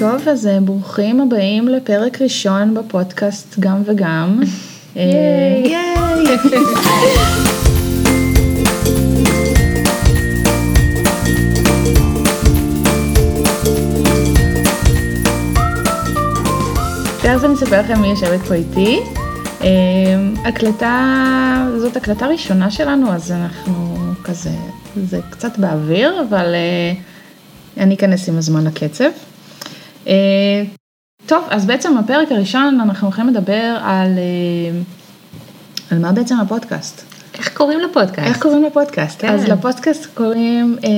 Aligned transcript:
טוב, 0.00 0.28
אז 0.28 0.46
אה, 0.46 0.60
ברוכים 0.60 1.20
הבאים 1.20 1.68
לפרק 1.68 2.22
ראשון 2.22 2.74
בפודקאסט 2.74 3.58
גם 3.58 3.82
וגם. 3.84 4.40
אה, 4.96 5.02
ייי. 5.64 6.24
תכף 17.22 17.44
אני 17.44 17.54
אספר 17.54 17.80
לכם 17.80 18.00
מי 18.00 18.08
יושבת 18.08 18.40
פה 18.40 18.54
איתי. 18.54 19.00
אה, 19.62 19.68
הקלטה, 20.44 21.68
זאת 21.78 21.96
הקלטה 21.96 22.26
ראשונה 22.26 22.70
שלנו, 22.70 23.12
אז 23.12 23.32
אנחנו 23.32 23.96
כזה, 24.24 24.50
זה 24.96 25.20
קצת 25.30 25.58
באוויר, 25.58 26.22
אבל 26.28 26.54
אני 27.76 27.94
אכנס 27.94 28.28
עם 28.28 28.38
הזמן 28.38 28.64
לקצב. 28.64 29.10
אה, 30.06 30.62
טוב, 31.26 31.44
אז 31.50 31.66
בעצם 31.66 31.92
בפרק 31.98 32.32
הראשון 32.32 32.80
אנחנו 32.80 33.06
הולכים 33.06 33.28
לדבר 33.28 33.76
על, 33.82 34.18
אה, 34.18 34.80
על 35.90 35.98
מה 35.98 36.12
בעצם 36.12 36.40
הפודקאסט. 36.40 37.02
איך 37.38 37.56
קוראים 37.56 37.80
לפודקאסט? 37.80 38.28
איך 38.28 38.42
קוראים 38.42 38.64
לפודקאסט? 38.64 39.20
כן. 39.20 39.32
אז 39.32 39.44
לפודקאסט 39.44 40.06
קוראים 40.14 40.76
אה, 40.84 40.90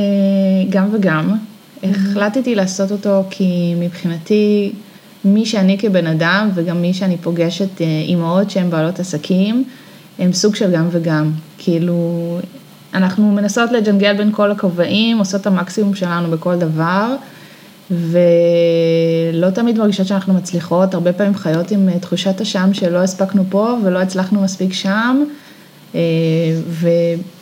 גם 0.70 0.88
וגם. 0.92 1.36
החלטתי 1.82 2.54
לעשות 2.54 2.92
אותו 2.92 3.24
כי 3.30 3.74
מבחינתי, 3.78 4.72
מי 5.24 5.46
שאני 5.46 5.78
כבן 5.78 6.06
אדם 6.06 6.50
וגם 6.55 6.82
מי 6.82 6.94
שאני 6.94 7.16
פוגשת, 7.16 7.80
אה, 7.80 7.86
אימהות 7.86 8.50
שהן 8.50 8.70
בעלות 8.70 9.00
עסקים, 9.00 9.64
הם 10.19 10.32
סוג 10.32 10.55
של 10.55 10.72
גם 10.72 10.88
וגם. 10.91 11.32
כאילו, 11.58 12.38
אנחנו 12.94 13.32
מנסות 13.32 13.72
לג'נגל 13.72 14.16
בין 14.16 14.32
כל 14.32 14.50
הכובעים, 14.50 15.19
עושות 15.19 15.41
את 15.41 15.46
המקסימום 15.46 15.94
שלנו 15.94 16.30
בכל 16.30 16.56
דבר, 16.56 17.14
ולא 17.91 19.50
תמיד 19.54 19.78
מרגישות 19.78 20.06
שאנחנו 20.06 20.34
מצליחות, 20.34 20.95
הרבה 20.95 21.12
פעמים 21.12 21.34
חיות 21.34 21.70
עם 21.70 21.88
אה, 21.88 21.98
תחושת 21.98 22.41
אשם 22.41 22.74
שלא 22.74 22.98
הספקנו 22.98 23.44
פה 23.48 23.77
ולא 23.84 23.98
הצלחנו 23.98 24.42
מספיק 24.42 24.72
שם. 24.72 25.25
אה, 25.94 26.00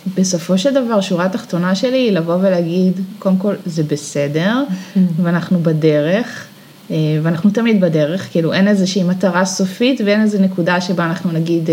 ובסופו 0.06 0.58
של 0.58 0.74
דבר, 0.74 1.00
שורה 1.00 1.24
התחתונה 1.24 1.74
שלי 1.74 1.98
היא 1.98 2.12
לבוא 2.12 2.34
ולהגיד, 2.34 3.00
קודם 3.18 3.36
כל, 3.36 3.54
זה 3.66 3.82
בסדר, 3.82 4.62
ואנחנו 5.22 5.58
בדרך, 5.62 6.46
אה, 6.90 6.96
ואנחנו 7.22 7.50
תמיד 7.50 7.80
בדרך, 7.80 8.28
כאילו 8.30 8.52
אין 8.52 8.68
איזושהי 8.68 9.02
מטרה 9.02 9.44
סופית 9.44 10.00
ואין 10.04 10.22
איזו 10.22 10.38
נקודה 10.38 10.80
שבה 10.80 11.06
אנחנו 11.06 11.32
נגיד, 11.32 11.70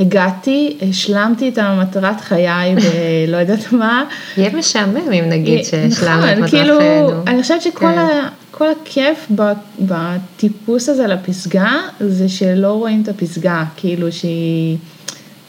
הגעתי, 0.00 0.76
השלמתי 0.90 1.48
את 1.48 1.58
המטרת 1.58 2.20
חיי 2.20 2.74
ולא 2.74 3.36
יודעת 3.42 3.72
מה. 3.72 4.04
יהיה 4.36 4.56
משעמם 4.56 5.12
אם 5.12 5.24
נגיד 5.28 5.64
שהשלמנו 5.64 6.24
את 6.24 6.30
נכון, 6.30 6.44
מטרת 6.44 6.50
כאילו, 6.50 6.78
חיינו. 6.78 7.22
אני 7.26 7.42
חושבת 7.42 7.62
שכל 7.62 7.78
כן. 7.78 7.98
ה, 7.98 8.28
כל 8.50 8.66
הכיף 8.70 9.30
בטיפוס 9.80 10.88
הזה 10.88 11.06
לפסגה, 11.06 11.72
זה 12.00 12.28
שלא 12.28 12.72
רואים 12.72 13.02
את 13.02 13.08
הפסגה, 13.08 13.64
כאילו 13.76 14.12
שהיא, 14.12 14.76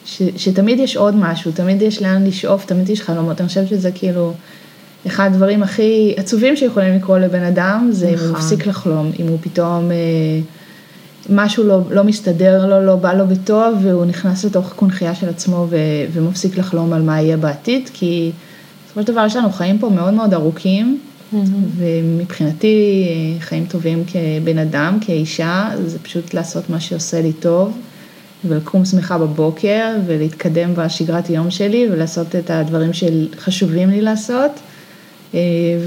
ש, 0.06 0.22
שתמיד 0.38 0.80
יש 0.80 0.98
עוד 0.98 1.16
משהו, 1.16 1.52
תמיד 1.52 1.82
יש 1.82 2.02
לאן 2.02 2.28
לשאוף, 2.28 2.66
תמיד 2.66 2.90
יש 2.90 3.02
חלומות, 3.02 3.42
אני 3.42 3.48
חושבת 3.48 3.68
שזה 3.68 3.92
כאילו, 3.92 4.34
אחד 5.08 5.30
הדברים 5.34 5.64
הכי 5.64 6.14
עצובים 6.18 6.56
שיכולים 6.56 6.96
לקרות 6.96 7.22
לבן 7.22 7.44
אדם, 7.44 7.90
זה 7.92 8.08
אם 8.08 8.14
הוא 8.14 8.20
נכון. 8.20 8.32
מפסיק 8.32 8.68
לחלום, 8.68 9.12
אם 9.20 9.28
הוא 9.28 9.38
פתאום... 9.42 9.92
אה, 9.92 9.96
משהו 11.30 11.64
לא, 11.64 11.82
לא 11.92 12.04
מסתדר 12.04 12.66
לו, 12.66 12.86
לא 12.86 12.96
בא 12.96 13.14
לו 13.14 13.28
בטוב, 13.28 13.78
והוא 13.82 14.06
נכנס 14.06 14.46
לתוך 14.46 14.74
קונכייה 14.76 15.16
של 15.16 15.30
עצמו 15.30 15.68
ו, 15.70 15.76
ומפסיק 16.14 16.58
לחלום 16.58 16.94
על 16.94 17.02
מה 17.02 17.22
יהיה 17.22 17.38
בעתיד, 17.38 17.90
כי 17.94 18.32
בסופו 18.86 19.02
של 19.02 19.08
דבר 19.08 19.26
יש 19.26 19.36
לנו 19.36 19.52
חיים 19.52 19.80
פה 19.80 19.90
מאוד 19.90 20.14
מאוד 20.14 20.34
ארוכים, 20.34 21.00
ומבחינתי 21.78 23.06
חיים 23.40 23.66
טובים 23.66 24.04
כבן 24.08 24.58
אדם, 24.58 24.98
כאישה, 25.02 25.70
זה 25.86 26.00
פשוט 26.00 26.34
לעשות 26.34 26.70
מה 26.70 26.80
שעושה 26.80 27.22
לי 27.22 27.34
טוב, 27.34 27.78
ולקום 28.46 28.86
שמחה 28.86 29.18
בבוקר, 29.18 29.96
ולהתקדם 30.06 30.74
בשגרת 30.76 31.30
יום 31.30 31.52
שלי, 31.52 31.88
ולעשות 31.92 32.36
את 32.36 32.50
הדברים 32.50 32.92
שחשובים 32.94 33.90
לי 33.90 34.02
לעשות. 34.02 34.52
אה, 35.34 35.40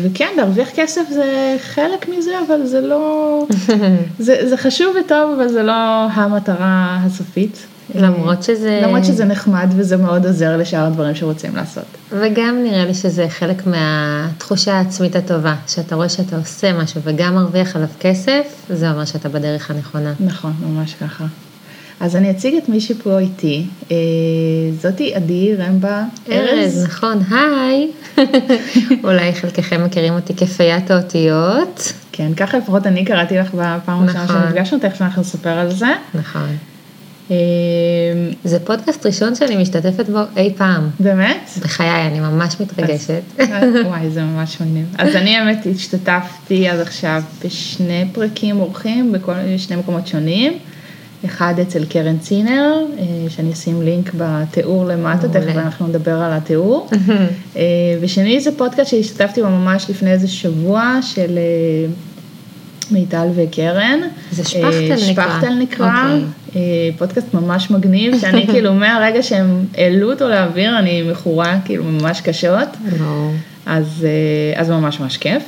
וכן, 0.03 0.29
להרוויח 0.37 0.69
כסף 0.75 1.03
זה 1.11 1.57
חלק 1.63 2.09
מזה, 2.09 2.31
אבל 2.47 2.67
זה 2.67 2.81
לא, 2.81 3.47
זה, 4.19 4.49
זה 4.49 4.57
חשוב 4.57 4.97
וטוב, 5.01 5.33
אבל 5.37 5.49
זה 5.49 5.63
לא 5.63 5.73
המטרה 6.13 6.99
הסופית. 7.07 7.67
למרות 7.95 8.43
שזה... 8.43 8.81
למרות 8.83 9.05
שזה 9.05 9.25
נחמד 9.25 9.69
וזה 9.77 9.97
מאוד 9.97 10.27
עוזר 10.27 10.57
לשאר 10.57 10.87
הדברים 10.87 11.15
שרוצים 11.15 11.57
לעשות. 11.57 11.85
וגם 12.11 12.63
נראה 12.65 12.85
לי 12.85 12.95
שזה 12.95 13.29
חלק 13.29 13.67
מהתחושה 13.67 14.75
העצמית 14.75 15.17
הטובה, 15.17 15.55
שאתה 15.67 15.95
רואה 15.95 16.09
שאתה 16.09 16.37
עושה 16.37 16.73
משהו 16.73 17.01
וגם 17.05 17.35
מרוויח 17.35 17.77
עליו 17.77 17.89
כסף, 18.01 18.43
זה 18.71 18.91
אומר 18.91 19.05
שאתה 19.05 19.29
בדרך 19.29 19.71
הנכונה. 19.71 20.13
נכון, 20.21 20.53
ממש 20.67 20.95
ככה. 20.95 21.25
אז 22.03 22.17
אני 22.17 22.31
אציג 22.31 22.55
את 22.55 22.69
מי 22.69 22.81
שפה 22.81 23.19
איתי. 23.19 23.67
אה, 23.91 23.97
זאתי 24.81 25.15
עדי 25.15 25.55
רמבה 25.57 26.05
ארז, 26.31 26.85
נכון, 26.85 27.23
היי. 27.31 27.91
אולי 29.05 29.35
חלקכם 29.35 29.85
מכירים 29.85 30.13
אותי 30.13 30.35
כפיית 30.35 30.91
האותיות. 30.91 31.93
כן, 32.13 32.35
ככה 32.35 32.59
לפחות 32.59 32.87
אני 32.87 33.05
קראתי 33.05 33.37
לך 33.37 33.55
בפעם 33.55 34.03
הראשונה 34.03 34.25
נכון. 34.25 34.37
שנפגשנו, 34.43 34.79
תכף 34.79 35.03
אנחנו 35.03 35.23
נספר 35.23 35.51
על 35.51 35.71
זה. 35.71 35.87
נכון. 36.15 36.57
אה, 37.31 37.37
זה 38.45 38.59
פודקאסט 38.61 39.07
ראשון 39.07 39.35
שאני 39.35 39.57
משתתפת 39.57 40.09
בו 40.09 40.21
אי 40.37 40.53
פעם. 40.57 40.89
באמת? 41.01 41.51
בחיי, 41.61 42.07
אני 42.07 42.21
ממש 42.21 42.57
מתרגשת. 42.61 43.23
וואי, 43.85 44.11
זה 44.11 44.23
ממש 44.23 44.61
מגניב. 44.61 44.87
אז 44.99 45.17
אני 45.17 45.37
האמת 45.37 45.67
השתתפתי 45.75 46.69
עד 46.69 46.81
עכשיו 46.81 47.23
בשני 47.45 48.05
פרקים 48.13 48.61
אורחים 48.61 49.13
בכל 49.13 49.33
שני 49.57 49.77
מקומות 49.77 50.07
שונים. 50.07 50.59
אחד 51.25 51.55
אצל 51.63 51.85
קרן 51.85 52.19
צינר, 52.19 52.75
אה, 52.99 53.05
שאני 53.29 53.53
אשים 53.53 53.83
לינק 53.83 54.11
בתיאור 54.17 54.85
למטה. 54.85 55.29
תכף 55.29 55.57
אנחנו 55.57 55.87
נדבר 55.87 56.15
על 56.15 56.33
התיאור. 56.33 56.89
אה, 57.57 57.63
ושני 58.01 58.41
זה 58.41 58.51
פודקאסט 58.57 58.91
שהשתתפתי 58.91 59.43
בו 59.43 59.49
ממש 59.49 59.91
לפני 59.91 60.13
איזה 60.13 60.29
שבוע 60.29 60.99
של 61.03 61.39
אה, 61.39 61.93
מיטל 62.91 63.27
וקרן. 63.35 64.01
זה 64.33 64.45
שפכטל 64.45 65.11
נקרא. 65.11 65.25
שפכטל 65.25 65.55
נקרא, 65.55 66.05
אוקיי. 66.05 66.25
אה, 66.57 66.91
פודקאסט 66.99 67.35
ממש 67.35 67.71
מגניב, 67.71 68.19
שאני 68.21 68.47
כאילו 68.53 68.75
מהרגע 68.75 69.23
שהם 69.23 69.65
העלו 69.77 70.13
אותו 70.13 70.29
לאוויר, 70.29 70.79
אני 70.79 71.03
מכורה 71.03 71.59
כאילו 71.65 71.85
ממש 71.85 72.21
קשות. 72.21 72.69
אז, 73.67 74.07
אז 74.57 74.71
ממש 74.71 75.01
ממש 75.01 75.17
כיף. 75.17 75.43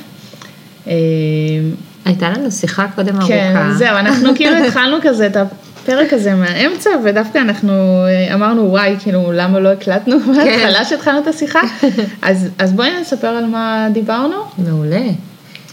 הייתה 2.05 2.29
לנו 2.29 2.51
שיחה 2.51 2.85
קודם 2.95 3.15
ארוכה. 3.15 3.27
כן, 3.27 3.71
זהו, 3.77 3.97
אנחנו 3.97 4.29
כאילו 4.35 4.55
התחלנו 4.57 4.97
כזה 5.01 5.27
את 5.27 5.37
הפרק 5.37 6.13
הזה 6.13 6.35
מהאמצע, 6.35 6.89
ודווקא 7.05 7.37
אנחנו 7.37 7.71
אה, 8.07 8.33
אמרנו, 8.33 8.69
וואי, 8.69 8.95
כאילו, 8.99 9.31
למה 9.33 9.59
לא 9.59 9.69
הקלטנו 9.71 10.19
מההתחלה 10.27 10.85
שהתחלנו 10.85 11.19
את 11.19 11.27
השיחה? 11.27 11.59
אז, 12.21 12.49
אז 12.59 12.73
בואי 12.73 12.89
נספר 13.01 13.27
על 13.27 13.45
מה 13.45 13.87
דיברנו. 13.93 14.35
מעולה. 14.57 15.01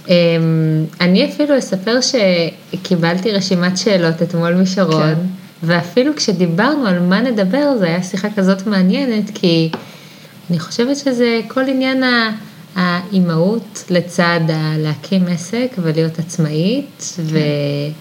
אמ, 0.09 0.15
אני 1.01 1.31
אפילו 1.31 1.59
אספר 1.59 1.99
שקיבלתי 2.01 3.33
רשימת 3.33 3.79
שאלות 3.79 4.23
אתמול 4.23 4.55
משרון, 4.55 5.03
כן. 5.03 5.21
ואפילו 5.63 6.17
כשדיברנו 6.17 6.87
על 6.87 6.99
מה 6.99 7.21
נדבר, 7.21 7.77
זו 7.79 7.85
הייתה 7.85 8.03
שיחה 8.03 8.29
כזאת 8.37 8.67
מעניינת, 8.67 9.31
כי 9.35 9.71
אני 10.51 10.59
חושבת 10.59 10.97
שזה 10.97 11.41
כל 11.49 11.61
עניין 11.69 12.03
ה- 12.03 12.31
האימהות 12.75 13.85
לצד 13.91 14.41
להקים 14.79 15.27
עסק 15.27 15.73
ולהיות 15.79 16.19
עצמאית, 16.19 17.15
כן. 17.17 17.23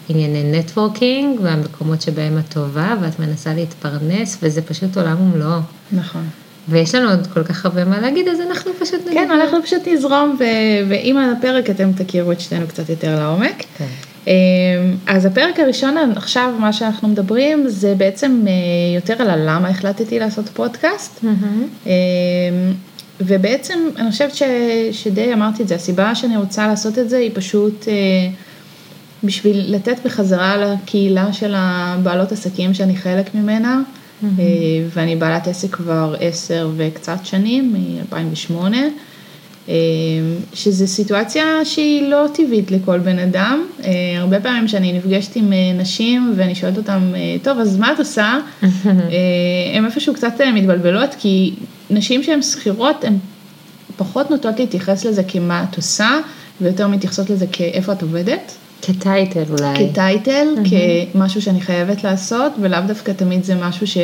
וענייני 0.10 0.60
נטוורקינג, 0.60 1.40
והמקומות 1.42 2.02
שבהם 2.02 2.38
את 2.38 2.54
טובה, 2.54 2.96
ואת 3.02 3.20
מנסה 3.20 3.54
להתפרנס, 3.54 4.38
וזה 4.44 4.62
פשוט 4.62 4.98
עולם 4.98 5.22
ומלואו. 5.22 5.60
נכון. 5.92 6.24
ויש 6.70 6.96
לנו 6.96 7.10
עוד 7.10 7.28
כל 7.28 7.44
כך 7.44 7.66
הרבה 7.66 7.86
מה 7.86 8.00
להגיד, 8.00 8.28
אז 8.28 8.40
אנחנו 8.40 8.72
פשוט 8.80 9.02
נגיד. 9.02 9.14
כן, 9.14 9.32
אנחנו 9.32 9.64
פשוט 9.64 9.88
נזרום, 9.88 10.36
ו- 10.40 10.90
ועם 10.90 11.18
הפרק 11.18 11.70
אתם 11.70 11.92
תכירו 11.94 12.32
את 12.32 12.40
שתינו 12.40 12.68
קצת 12.68 12.90
יותר 12.90 13.20
לעומק. 13.20 13.64
כן. 13.78 13.86
אה, 14.28 14.34
אז 15.08 15.26
הפרק 15.26 15.60
הראשון 15.60 15.98
עכשיו, 16.16 16.54
מה 16.60 16.74
שאנחנו 16.74 17.08
מדברים, 17.08 17.70
זה 17.70 17.94
בעצם 17.98 18.46
אה, 18.48 18.52
יותר 18.96 19.22
על 19.22 19.30
הלמה 19.30 19.70
החלטתי 19.70 20.20
לעשות 20.20 20.50
פודקאסט. 20.50 21.24
מהמם. 21.24 21.68
ובעצם 23.28 23.80
אני 23.98 24.12
חושבת 24.12 24.36
ש, 24.36 24.44
שדי 24.92 25.34
אמרתי 25.34 25.64
את 25.64 25.68
זה, 25.68 25.76
הסיבה 25.76 26.16
שאני 26.16 26.38
רוצה 26.38 26.68
לעשות 26.68 27.00
את 27.00 27.10
זה 27.10 27.18
היא 27.18 27.32
פשוט 27.34 27.88
אה, 27.88 27.94
בשביל 29.24 29.76
לתת 29.76 29.96
בחזרה 30.06 30.58
לקהילה 30.58 31.34
של 31.34 31.54
הבעלות 31.56 32.32
עסקים 32.32 32.74
שאני 32.74 32.96
חלק 32.96 33.36
ממנה, 33.36 33.82
אה, 34.24 34.28
ואני 34.94 35.16
בעלת 35.16 35.48
עסק 35.48 35.76
כבר 35.76 36.16
עשר 36.20 36.70
וקצת 36.78 37.18
שנים, 37.24 37.74
מ-2008. 37.74 38.54
אה, 39.70 39.74
שזו 40.54 40.88
סיטואציה 40.88 41.44
שהיא 41.64 42.10
לא 42.10 42.26
טבעית 42.34 42.72
לכל 42.72 43.00
בן 43.00 43.20
אדם. 43.20 43.66
אה, 43.84 43.90
הרבה 44.18 44.40
פעמים 44.40 44.68
כשאני 44.68 44.94
נפגשת 44.94 45.36
עם 45.36 45.54
אה, 45.54 45.58
נשים 45.78 46.34
ואני 46.36 46.56
שואלת 46.56 46.78
אותם, 46.78 47.02
אה, 47.16 47.36
טוב, 47.44 47.60
אז 47.60 47.78
מה 47.78 47.94
את 47.94 48.00
עושה? 48.00 48.40
הן 49.76 49.86
איפשהו 49.86 50.14
קצת 50.14 50.34
מתבלבלות, 50.54 51.16
כי 51.20 51.54
נשים 51.90 52.24
שהן 52.24 52.42
שכירות, 52.42 53.04
הן 53.04 53.18
פחות 53.98 54.32
נוטות 54.32 54.60
להתייחס 54.60 55.06
לזה 55.06 55.24
כמה 55.24 55.66
את 55.70 55.76
עושה, 55.76 56.20
ויותר 56.62 56.88
מתייחסות 56.88 57.30
לזה 57.30 57.46
כאיפה 57.52 57.92
את 57.92 58.02
עובדת, 58.02 58.52
כטייטל 58.82 59.44
אולי. 59.50 59.90
כטייטל, 59.90 60.48
כמשהו 61.14 61.42
שאני 61.42 61.62
חייבת 61.62 62.04
לעשות, 62.04 62.52
ולאו 62.62 62.80
דווקא 62.88 63.12
תמיד 63.12 63.44
זה 63.44 63.56
משהו 63.56 63.88
ש... 63.88 63.98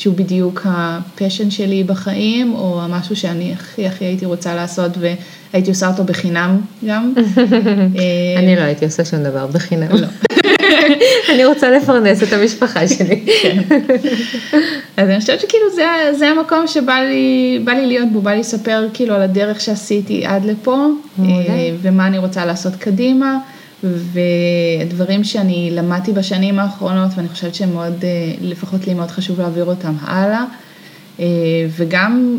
שהוא 0.00 0.14
בדיוק 0.14 0.60
הפשן 0.64 1.50
שלי 1.50 1.84
בחיים, 1.84 2.54
או 2.54 2.82
המשהו 2.82 3.16
שאני 3.16 3.52
הכי 3.52 3.86
הכי 3.86 4.04
הייתי 4.04 4.26
רוצה 4.26 4.54
לעשות, 4.54 4.92
והייתי 4.98 5.70
עושה 5.70 5.88
אותו 5.88 6.04
בחינם 6.04 6.60
גם. 6.86 7.12
אני 8.38 8.56
לא 8.56 8.60
הייתי 8.60 8.84
עושה 8.84 9.04
שום 9.04 9.22
דבר 9.22 9.46
בחינם. 9.46 9.88
לא. 9.90 10.06
אני 11.34 11.44
רוצה 11.44 11.70
לפרנס 11.70 12.22
את 12.22 12.32
המשפחה 12.32 12.88
שלי. 12.88 13.24
אז 14.96 15.08
אני 15.08 15.20
חושבת 15.20 15.40
שכאילו 15.40 15.70
זה, 15.74 15.84
זה 16.18 16.28
המקום 16.28 16.66
שבא 16.66 16.94
לי, 16.94 17.64
להיות 17.66 18.12
בו, 18.12 18.20
בא 18.20 18.30
לי 18.30 18.40
לספר 18.40 18.86
כאילו 18.94 19.14
על 19.14 19.22
הדרך 19.22 19.60
שעשיתי 19.60 20.26
עד 20.26 20.44
לפה. 20.44 20.86
אה, 21.18 21.24
ומה 21.82 22.06
אני 22.06 22.18
רוצה 22.18 22.46
לעשות 22.46 22.76
קדימה, 22.76 23.38
ודברים 23.84 25.24
שאני 25.24 25.70
למדתי 25.72 26.12
בשנים 26.12 26.58
האחרונות, 26.58 27.10
ואני 27.16 27.28
חושבת 27.28 27.54
שמאוד, 27.54 28.04
אה, 28.04 28.08
לפחות 28.40 28.86
לי 28.86 28.94
מאוד 28.94 29.10
חשוב 29.10 29.40
להעביר 29.40 29.64
אותם 29.64 29.94
הלאה, 30.00 30.44
אה, 31.20 31.26
וגם 31.76 32.38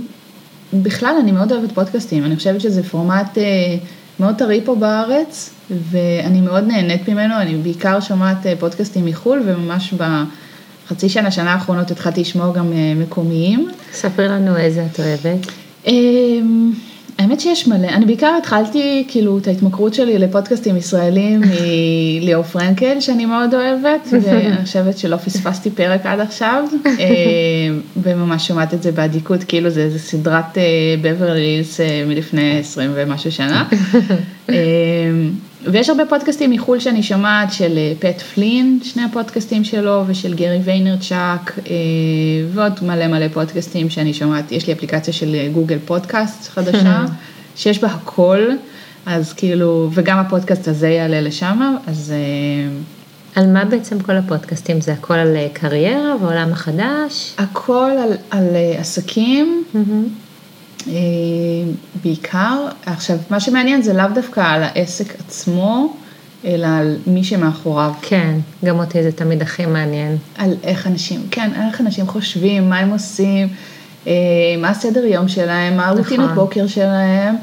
בכלל 0.74 1.16
אני 1.22 1.32
מאוד 1.32 1.52
אוהבת 1.52 1.72
פודקאסטים, 1.72 2.26
אני 2.26 2.36
חושבת 2.36 2.62
שזה 2.62 2.84
פורמט 2.84 3.38
מאוד 4.20 4.36
טרי 4.36 4.62
פה 4.66 4.76
בארץ, 4.76 5.54
ואני 5.92 6.42
מאוד 6.42 6.64
נהנית 6.64 7.10
ממנו, 7.10 7.36
אני 7.38 7.56
בעיקר 7.56 8.00
שומעת 8.00 8.38
פודקאסטים 8.60 9.06
מחו"ל, 9.06 9.42
וממש 9.46 9.94
בחצי 9.94 11.10
שנה, 11.10 11.32
שנה 11.32 11.54
האחרונות 11.54 11.92
התחלתי 11.92 12.22
לשמוע 12.22 12.54
גם 12.54 12.74
מקומיים. 12.96 13.70
ספרי 13.94 14.28
לנו 14.28 14.58
איזה 14.58 14.86
את 14.92 15.00
אוהבת. 15.00 15.48
אמ, 17.22 17.30
האמת 17.30 17.40
שיש 17.40 17.68
מלא, 17.68 17.88
אני 17.88 18.06
בעיקר 18.06 18.36
התחלתי 18.38 19.06
כאילו 19.08 19.38
את 19.38 19.48
ההתמכרות 19.48 19.94
שלי 19.94 20.18
לפודקאסטים 20.18 20.78
ישראלים 20.78 21.42
מליאור 22.22 22.44
פרנקל 22.44 23.00
שאני 23.00 23.26
מאוד 23.26 23.54
אוהבת 23.54 24.08
ואני 24.22 24.66
חושבת 24.66 24.98
שלא 24.98 25.18
פספסתי 25.18 25.70
פרק 25.70 26.06
עד 26.06 26.20
עכשיו 26.20 26.64
אמ, 26.86 27.82
וממש 28.04 28.48
שומעת 28.48 28.74
את 28.74 28.84
זה 28.84 28.92
באדיקות 28.92 29.44
כאילו 29.44 29.70
זה 29.70 29.82
איזה 29.82 30.00
סדרת 30.00 30.58
בברליס 31.02 31.80
מלפני 32.08 32.60
20 32.60 32.92
ומשהו 32.96 33.32
שנה. 33.32 33.68
ויש 35.66 35.90
הרבה 35.90 36.06
פודקאסטים 36.06 36.52
מחו"ל 36.52 36.80
שאני 36.80 37.04
שומעת 37.04 37.54
של 37.54 37.78
פט 38.00 38.22
פלין, 38.22 38.80
שני 38.84 39.04
הפודקאסטים 39.04 39.64
שלו, 39.64 40.04
ושל 40.08 40.34
גרי 40.34 40.60
ויינרצ'אק, 40.64 41.60
ועוד 42.54 42.80
מלא 42.82 43.08
מלא 43.08 43.28
פודקאסטים 43.28 43.90
שאני 43.90 44.14
שומעת, 44.14 44.52
יש 44.52 44.68
לי 44.68 44.74
אפליקציה 44.74 45.14
של 45.14 45.36
גוגל 45.54 45.78
פודקאסט 45.86 46.50
חדשה, 46.50 47.06
שיש 47.56 47.80
בה 47.80 47.88
הכל, 47.88 48.40
אז 49.06 49.34
כאילו, 49.34 49.90
וגם 49.94 50.18
הפודקאסט 50.18 50.68
הזה 50.68 50.90
יעלה 50.90 51.22
לשם, 51.22 51.76
אז... 51.88 52.14
על 53.36 53.48
מה 53.54 53.66
בעצם 53.66 54.00
כל 54.00 54.16
הפודקאסטים? 54.16 54.82
זה 54.82 54.94
הכל 54.94 55.14
על 55.14 55.38
קריירה 55.54 56.16
ועולם 56.22 56.52
החדש? 56.52 57.34
הכל 57.38 57.92
על, 58.04 58.14
על 58.32 58.48
עסקים. 58.78 59.64
Mm-hmm. 59.74 60.21
בעיקר, 62.04 62.68
עכשיו 62.86 63.18
מה 63.30 63.40
שמעניין 63.40 63.82
זה 63.82 63.94
לאו 63.94 64.06
דווקא 64.14 64.40
על 64.40 64.64
העסק 64.64 65.14
עצמו, 65.20 65.94
אלא 66.46 66.68
על 66.68 66.98
מי 67.08 67.24
שמאחוריו. 67.24 67.94
כן, 68.02 68.34
גם 68.66 68.80
אותי 68.80 69.04
זה 69.04 69.12
תמיד 69.12 69.42
הכי 69.42 69.66
מעניין. 69.66 70.18
על 70.38 70.54
איך 70.64 70.88
אנשים, 70.88 71.22
כן, 71.32 71.50
איך 71.68 71.82
אנשים 71.82 72.08
חושבים, 72.08 72.70
מה 72.70 72.78
הם 72.80 72.90
עושים, 72.90 73.48
מה 74.58 74.70
הסדר 74.70 75.06
יום 75.06 75.28
שלהם, 75.28 75.78
מה 75.78 75.88
הרוטינות 75.88 76.32
נכון. 76.32 76.36
בוקר 76.36 76.68
שלהם, 76.68 77.36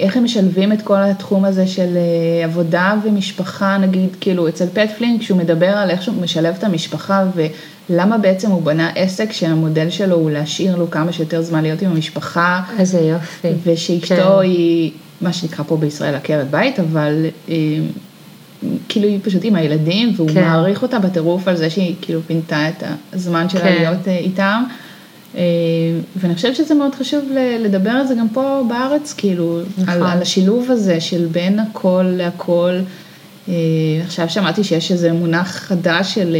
איך 0.00 0.16
הם 0.16 0.24
משלבים 0.24 0.72
את 0.72 0.82
כל 0.82 1.02
התחום 1.02 1.44
הזה 1.44 1.66
של 1.66 1.98
עבודה 2.44 2.94
ומשפחה, 3.04 3.78
נגיד, 3.78 4.08
כאילו 4.20 4.48
אצל 4.48 4.66
פט 4.66 4.81
פלין, 4.81 5.20
כשהוא 5.20 5.38
מדבר 5.38 5.66
על 5.66 5.90
איך 5.90 6.02
שהוא 6.02 6.22
משלב 6.22 6.54
את 6.58 6.64
המשפחה 6.64 7.24
למה 7.90 8.18
בעצם 8.18 8.50
הוא 8.50 8.62
בנה 8.62 8.90
עסק 8.94 9.32
שהמודל 9.32 9.90
שלו 9.90 10.16
הוא 10.16 10.30
להשאיר 10.30 10.76
לו 10.76 10.90
כמה 10.90 11.12
שיותר 11.12 11.42
זמן 11.42 11.62
להיות 11.62 11.82
עם 11.82 11.90
המשפחה. 11.90 12.62
איזה 12.78 13.00
יופי. 13.00 13.48
ושאשתו 13.64 14.14
כן. 14.14 14.38
היא, 14.42 14.92
מה 15.20 15.32
שנקרא 15.32 15.64
פה 15.68 15.76
בישראל 15.76 16.14
עקרת 16.14 16.50
בית, 16.50 16.80
אבל 16.80 17.26
אה, 17.48 17.54
כאילו 18.88 19.08
היא 19.08 19.18
פשוט 19.22 19.40
עם 19.44 19.56
הילדים, 19.56 20.12
והוא 20.16 20.28
כן. 20.28 20.44
מעריך 20.44 20.82
אותה 20.82 20.98
בטירוף 20.98 21.48
על 21.48 21.56
זה 21.56 21.70
שהיא 21.70 21.94
כאילו 22.00 22.20
פינתה 22.26 22.68
את 22.68 22.82
הזמן 23.12 23.48
שלה 23.48 23.60
כן. 23.60 23.74
להיות 23.78 24.08
אה, 24.08 24.16
איתם. 24.16 24.62
אה, 25.36 25.42
ואני 26.16 26.34
חושבת 26.34 26.56
שזה 26.56 26.74
מאוד 26.74 26.94
חשוב 26.94 27.24
לדבר 27.60 27.90
על 27.90 28.06
זה 28.06 28.14
גם 28.14 28.28
פה 28.28 28.62
בארץ, 28.68 29.14
כאילו, 29.16 29.60
נכון. 29.78 29.94
על, 29.94 30.02
על 30.02 30.22
השילוב 30.22 30.70
הזה 30.70 31.00
של 31.00 31.26
בין 31.26 31.58
הכל 31.58 32.04
להכל. 32.16 32.78
עכשיו 34.04 34.28
שמעתי 34.28 34.64
שיש 34.64 34.92
איזה 34.92 35.12
מונח 35.12 35.56
חדש 35.56 36.14
של... 36.14 36.36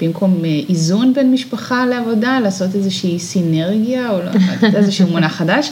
במקום 0.00 0.44
אה, 0.44 0.60
איזון 0.68 1.14
בין 1.14 1.32
משפחה 1.32 1.86
לעבודה, 1.86 2.40
לעשות 2.40 2.74
איזושהי 2.74 3.18
סינרגיה, 3.18 4.10
או 4.10 4.18
לא 4.18 4.30
יודעת, 4.30 4.74
איזשהו 4.74 5.08
מונח 5.08 5.32
חדש. 5.32 5.70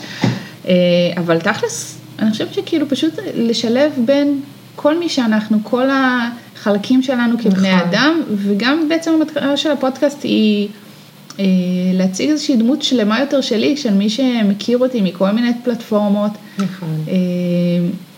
אה, 0.69 0.75
אבל 1.17 1.39
תכלס, 1.39 1.99
אני 2.19 2.31
חושבת 2.31 2.55
שכאילו 2.55 2.89
פשוט 2.89 3.15
לשלב 3.35 3.93
בין 4.05 4.41
כל 4.77 4.99
מי 4.99 5.09
שאנחנו, 5.09 5.59
כל 5.63 5.89
החלקים 5.91 7.03
שלנו 7.03 7.39
כבני 7.39 7.75
נכון. 7.75 7.89
אדם, 7.89 8.21
וגם 8.37 8.89
בעצם 8.89 9.11
המטרה 9.13 9.57
של 9.57 9.71
הפודקאסט 9.71 10.23
היא 10.23 10.69
אה, 10.69 10.73
להציג 11.95 12.31
איזושהי 12.31 12.57
דמות 12.57 12.83
שלמה 12.83 13.21
יותר 13.21 13.41
שלי, 13.41 13.77
של 13.77 13.95
מי 13.95 14.11
שמכיר 14.11 14.79
אותי 14.79 15.01
מכל 15.01 15.31
מיני 15.31 15.51
פלטפורמות. 15.65 16.33
נכון. 16.59 17.05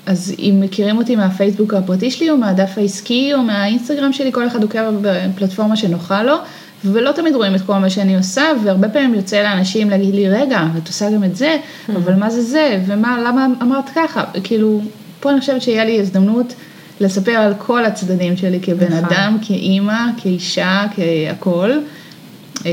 אז 0.07 0.35
אם 0.39 0.59
מכירים 0.61 0.99
אותי 0.99 1.17
מהפייסבוק 1.17 1.75
הפרטי 1.75 2.11
שלי, 2.11 2.31
או 2.31 2.37
מהדף 2.37 2.71
העסקי, 2.77 3.35
או 3.35 3.43
מהאינסטגרם 3.43 4.13
שלי, 4.13 4.33
כל 4.33 4.47
אחד 4.47 4.63
עוקב 4.63 4.79
בפלטפורמה 5.01 5.77
שנוחה 5.77 6.23
לו, 6.23 6.35
ולא 6.85 7.13
תמיד 7.13 7.35
רואים 7.35 7.55
את 7.55 7.61
כל 7.61 7.79
מה 7.79 7.91
שאני 7.91 8.17
עושה, 8.17 8.43
והרבה 8.65 8.89
פעמים 8.89 9.15
יוצא 9.15 9.43
לאנשים 9.43 9.91
להגיד 9.91 10.15
לי, 10.15 10.29
רגע, 10.29 10.63
את 10.83 10.89
עושה 10.89 11.11
גם 11.11 11.25
את 11.25 11.37
זה, 11.37 11.57
mm-hmm. 11.57 11.93
אבל 11.97 12.15
מה 12.15 12.31
זה 12.31 12.43
זה, 12.43 12.81
ומה, 12.87 13.19
למה 13.27 13.47
אמרת 13.63 13.85
ככה, 13.95 14.25
כאילו, 14.45 14.81
פה 15.21 15.31
אני 15.31 15.41
חושבת 15.41 15.63
שיהיה 15.63 15.85
לי 15.85 16.01
הזדמנות 16.01 16.55
לספר 17.01 17.33
על 17.33 17.55
כל 17.59 17.85
הצדדים 17.85 18.37
שלי 18.37 18.61
כבן 18.63 18.87
נכון. 18.87 19.05
אדם, 19.05 19.39
כאימא, 19.43 20.07
כאישה, 20.17 20.85
כהכול. 20.95 21.83
אה, 22.67 22.71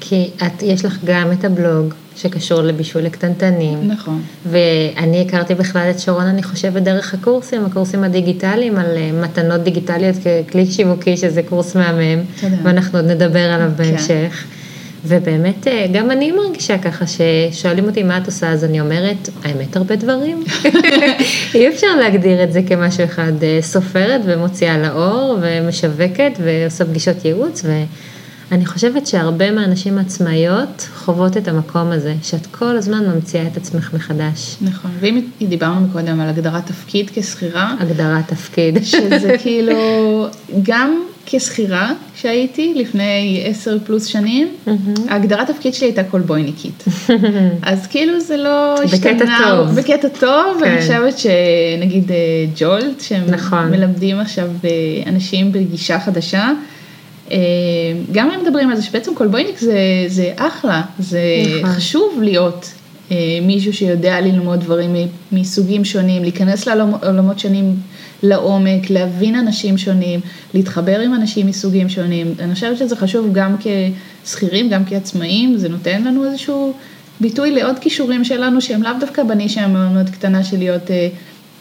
כי 0.00 0.30
את, 0.36 0.62
יש 0.62 0.84
לך 0.84 0.98
גם 1.04 1.32
את 1.32 1.44
הבלוג, 1.44 1.94
שקשור 2.16 2.62
לבישול 2.62 3.02
לקטנטנים. 3.02 3.78
נכון. 3.88 4.22
ואני 4.46 5.24
הכרתי 5.26 5.54
בכלל 5.54 5.90
את 5.90 6.00
שרון, 6.00 6.26
אני 6.26 6.42
חושבת, 6.42 6.82
דרך 6.82 7.14
הקורסים, 7.14 7.64
הקורסים 7.64 8.04
הדיגיטליים 8.04 8.76
על 8.78 8.96
אה, 8.96 9.10
מתנות 9.12 9.60
דיגיטליות 9.60 10.16
ככלי 10.48 10.66
שיווקי, 10.66 11.16
שזה 11.16 11.42
קורס 11.42 11.76
מהמם, 11.76 12.22
תודה. 12.40 12.56
ואנחנו 12.62 12.98
עוד 12.98 13.10
נדבר 13.10 13.50
עליו 13.50 13.70
כן. 13.76 13.84
בהמשך. 13.84 14.44
ובאמת, 15.06 15.68
אה, 15.68 15.86
גם 15.92 16.10
אני 16.10 16.32
מרגישה 16.32 16.78
ככה, 16.78 17.04
ששואלים 17.06 17.84
אותי 17.84 18.02
מה 18.02 18.18
את 18.18 18.26
עושה, 18.26 18.50
אז 18.52 18.64
אני 18.64 18.80
אומרת, 18.80 19.28
האמת 19.44 19.76
הרבה 19.76 19.96
דברים. 19.96 20.44
אי 21.54 21.68
אפשר 21.68 21.96
להגדיר 22.00 22.44
את 22.44 22.52
זה 22.52 22.60
כמשהו 22.68 23.04
אחד, 23.04 23.32
סופרת 23.60 24.20
ומוציאה 24.24 24.78
לאור 24.78 25.38
ומשווקת 25.42 26.32
ועושה 26.42 26.84
פגישות 26.84 27.24
ייעוץ, 27.24 27.62
ו... 27.64 27.82
אני 28.52 28.66
חושבת 28.66 29.06
שהרבה 29.06 29.50
מהנשים 29.50 29.98
עצמאיות 29.98 30.88
חוות 30.94 31.36
את 31.36 31.48
המקום 31.48 31.92
הזה, 31.92 32.14
שאת 32.22 32.46
כל 32.46 32.76
הזמן 32.76 33.06
ממציאה 33.06 33.46
את 33.46 33.56
עצמך 33.56 33.94
מחדש. 33.94 34.56
נכון, 34.60 34.90
ואם 35.00 35.20
דיברנו 35.48 35.80
מקודם 35.80 36.20
על 36.20 36.28
הגדרת 36.28 36.66
תפקיד 36.66 37.10
כשכירה. 37.14 37.74
הגדרת 37.80 38.28
תפקיד. 38.28 38.84
שזה 38.84 39.36
כאילו, 39.42 40.26
גם 40.62 41.02
כשכירה 41.26 41.92
שהייתי 42.14 42.72
לפני 42.76 43.42
עשר 43.46 43.78
פלוס 43.86 44.04
שנים, 44.04 44.48
הגדרת 45.08 45.50
תפקיד 45.50 45.74
שלי 45.74 45.86
הייתה 45.86 46.04
קולבויניקית. 46.04 46.84
אז 47.62 47.86
כאילו 47.86 48.20
זה 48.20 48.36
לא 48.36 48.74
השתנה. 48.82 49.14
בקטע 49.14 49.24
טוב. 49.44 49.80
בקטע 49.80 50.08
טוב, 50.08 50.58
ואני 50.60 50.74
כן. 50.74 50.80
חושבת 50.80 51.18
שנגיד 51.18 52.10
אה, 52.10 52.16
ג'ולט, 52.56 53.00
שהם 53.00 53.24
נכון. 53.26 53.70
מלמדים 53.70 54.20
עכשיו 54.20 54.48
אה, 54.64 54.70
אנשים 55.06 55.52
בגישה 55.52 56.00
חדשה. 56.00 56.52
אה, 57.32 57.38
גם 58.12 58.30
הם 58.30 58.40
מדברים 58.42 58.70
על 58.70 58.76
זה 58.76 58.82
שבעצם 58.82 59.14
קולבויניק 59.14 59.58
זה, 59.58 60.04
זה 60.08 60.32
אחלה, 60.36 60.82
זה 60.98 61.20
נכון. 61.60 61.70
חשוב 61.70 62.18
להיות 62.22 62.72
אה, 63.12 63.16
מישהו 63.42 63.72
שיודע 63.72 64.20
ללמוד 64.20 64.60
דברים 64.60 64.96
מסוגים 65.32 65.84
שונים, 65.84 66.22
להיכנס 66.22 66.66
לעולמות 66.66 67.38
שונים 67.38 67.76
לעומק, 68.22 68.90
להבין 68.90 69.34
אנשים 69.34 69.78
שונים, 69.78 70.20
להתחבר 70.54 71.00
עם 71.00 71.14
אנשים 71.14 71.46
מסוגים 71.46 71.88
שונים. 71.88 72.34
אני 72.38 72.54
חושבת 72.54 72.78
שזה 72.78 72.96
חשוב 72.96 73.32
גם 73.32 73.56
כשכירים, 74.24 74.68
גם 74.68 74.84
כעצמאים, 74.84 75.56
זה 75.56 75.68
נותן 75.68 76.04
לנו 76.04 76.24
איזשהו 76.24 76.72
ביטוי 77.20 77.50
לעוד 77.50 77.78
כישורים 77.78 78.24
שלנו 78.24 78.60
שהם 78.60 78.82
לאו 78.82 78.92
דווקא 79.00 79.22
בנישה 79.22 79.60
המאוד 79.60 79.92
מאוד 79.92 80.10
קטנה 80.10 80.44
של 80.44 80.58
להיות 80.58 80.90
אה, 80.90 81.08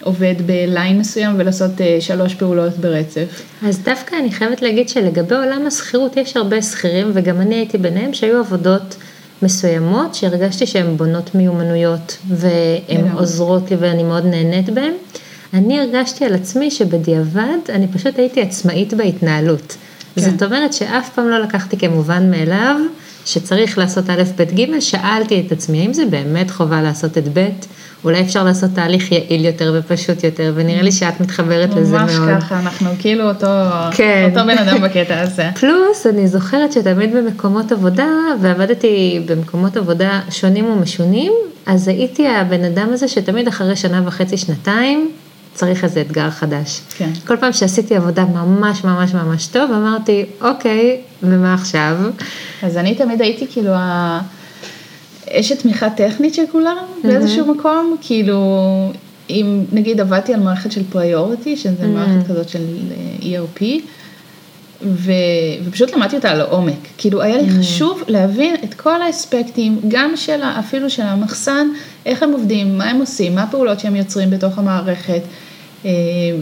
עובד 0.04 0.36
בליין 0.46 1.00
מסוים 1.00 1.36
ולעשות 1.38 1.72
uh, 1.78 1.82
שלוש 2.00 2.36
פעולות 2.36 2.78
ברצף. 2.78 3.42
אז 3.66 3.80
דווקא 3.80 4.16
אני 4.16 4.32
חייבת 4.32 4.62
להגיד 4.62 4.90
שלגבי 4.90 5.36
עולם 5.36 5.68
השכירות 5.68 6.18
יש 6.18 6.38
הרבה 6.38 6.62
שכירים 6.62 7.12
וגם 7.14 7.42
אני 7.42 7.56
הייתי 7.56 7.78
ביניהם 7.78 8.14
שהיו 8.14 8.38
עבודות 8.38 8.96
מסוימות 9.42 10.16
שהרגשתי 10.16 10.66
שהן 10.66 10.98
בונות 10.98 11.36
מיומנויות 11.36 12.18
והן. 12.28 13.12
עוזרות 13.14 13.72
לי 13.72 13.78
ואני 13.80 14.04
מאוד 14.04 14.26
נהנית 14.26 14.70
בהן. 14.70 14.94
אני 15.54 15.80
הרגשתי 15.80 16.26
על 16.26 16.34
עצמי 16.34 16.72
שבדיעבד 16.72 17.58
אני 17.70 17.88
פשוט 17.88 18.20
הייתי 18.20 18.42
עצמאית 18.42 18.94
בהתנהלות. 18.94 19.78
כן. 20.16 20.22
זאת 20.22 20.44
אומרת 20.44 20.74
שאף 20.74 21.10
פעם 21.10 21.30
לא 21.30 21.40
לקחתי 21.40 21.78
כמובן 21.78 22.32
מאליו 22.32 22.76
שצריך 23.26 23.78
לעשות 23.78 24.10
א', 24.10 24.24
ב', 24.36 24.42
ג', 24.42 24.80
שאלתי 24.80 25.44
את 25.48 25.52
עצמי, 25.52 25.82
האם 25.82 25.94
זה 25.94 26.06
באמת 26.06 26.52
חובה 26.52 26.82
לעשות 26.82 27.18
את 27.18 27.28
ב', 27.34 27.50
אולי 28.04 28.22
אפשר 28.22 28.44
לעשות 28.44 28.70
תהליך 28.76 29.12
יעיל 29.12 29.46
יותר 29.46 29.74
ופשוט 29.78 30.24
יותר, 30.24 30.54
ונראה 30.56 30.82
לי 30.82 30.92
שאת 30.92 31.22
מתחברת 31.22 31.70
לזה 31.76 31.98
מאוד. 31.98 32.10
ממש 32.20 32.44
ככה, 32.44 32.60
אנחנו 32.60 32.90
כאילו 33.00 33.30
אותו, 33.30 33.48
כן. 33.92 34.30
אותו 34.30 34.48
בן 34.48 34.58
אדם 34.58 34.82
בקטע 34.82 35.22
הזה. 35.22 35.50
פלוס, 35.60 36.08
אני 36.08 36.28
זוכרת 36.28 36.74
שתמיד 36.74 37.16
במקומות 37.16 37.72
עבודה, 37.72 38.08
ועבדתי 38.42 39.22
במקומות 39.26 39.78
עבודה 39.78 40.22
שונים 40.30 40.66
ומשונים, 40.66 41.32
אז 41.66 41.88
הייתי 41.88 42.28
הבן 42.28 42.64
אדם 42.64 42.90
הזה 42.94 43.08
שתמיד 43.08 43.48
אחרי 43.48 43.76
שנה 43.76 44.02
וחצי, 44.06 44.38
שנתיים, 44.38 45.12
צריך 45.54 45.84
איזה 45.84 46.02
אתגר 46.02 46.30
חדש. 46.30 46.82
כן. 46.98 47.10
כל 47.28 47.38
פעם 47.38 47.54
שעשיתי 47.54 47.96
עבודה 47.96 48.26
ממש 48.26 48.84
ממש 48.84 49.14
ממש 49.14 49.48
טוב, 49.48 49.72
אמרתי, 49.72 50.26
אוקיי, 50.42 51.02
ומה 51.24 51.54
עכשיו? 51.54 51.98
אז 52.64 52.78
אני 52.78 52.96
תמיד 52.96 53.22
הייתי 53.22 53.48
כאילו 53.52 53.72
ה... 53.74 54.20
אשת 55.32 55.62
תמיכה 55.62 55.90
טכנית 55.90 56.34
של 56.34 56.44
כולם 56.52 56.78
באיזשהו 57.04 57.56
מקום, 57.56 57.96
כאילו, 58.02 58.38
אם 59.30 59.64
נגיד 59.72 60.00
עבדתי 60.02 60.34
על 60.34 60.40
מערכת 60.40 60.72
של 60.72 60.82
פריוריטי, 60.90 61.58
שזה 61.58 61.88
מערכת 61.88 62.28
כזאת 62.28 62.50
של 62.50 62.64
אה, 62.92 63.40
ERP, 63.40 63.64
ו... 64.82 65.12
ופשוט 65.66 65.96
למדתי 65.96 66.16
אותה 66.16 66.34
לעומק, 66.34 66.88
כאילו 66.98 67.22
היה 67.22 67.38
לי 67.38 67.50
חשוב 67.60 68.04
להבין 68.08 68.56
את 68.64 68.74
כל 68.74 69.02
האספקטים, 69.02 69.80
גם 69.88 70.12
של, 70.16 70.42
אפילו 70.44 70.90
של 70.90 71.04
המחסן, 71.04 71.68
איך 72.06 72.24
הם 72.24 72.32
עובדים, 72.32 72.78
מה 72.78 72.90
הם 72.90 73.00
עושים, 73.00 73.36
מה 73.36 73.44
הפעולות 73.44 73.80
שהם 73.80 73.96
יוצרים 73.96 74.30
בתוך 74.30 74.58
המערכת, 74.58 75.22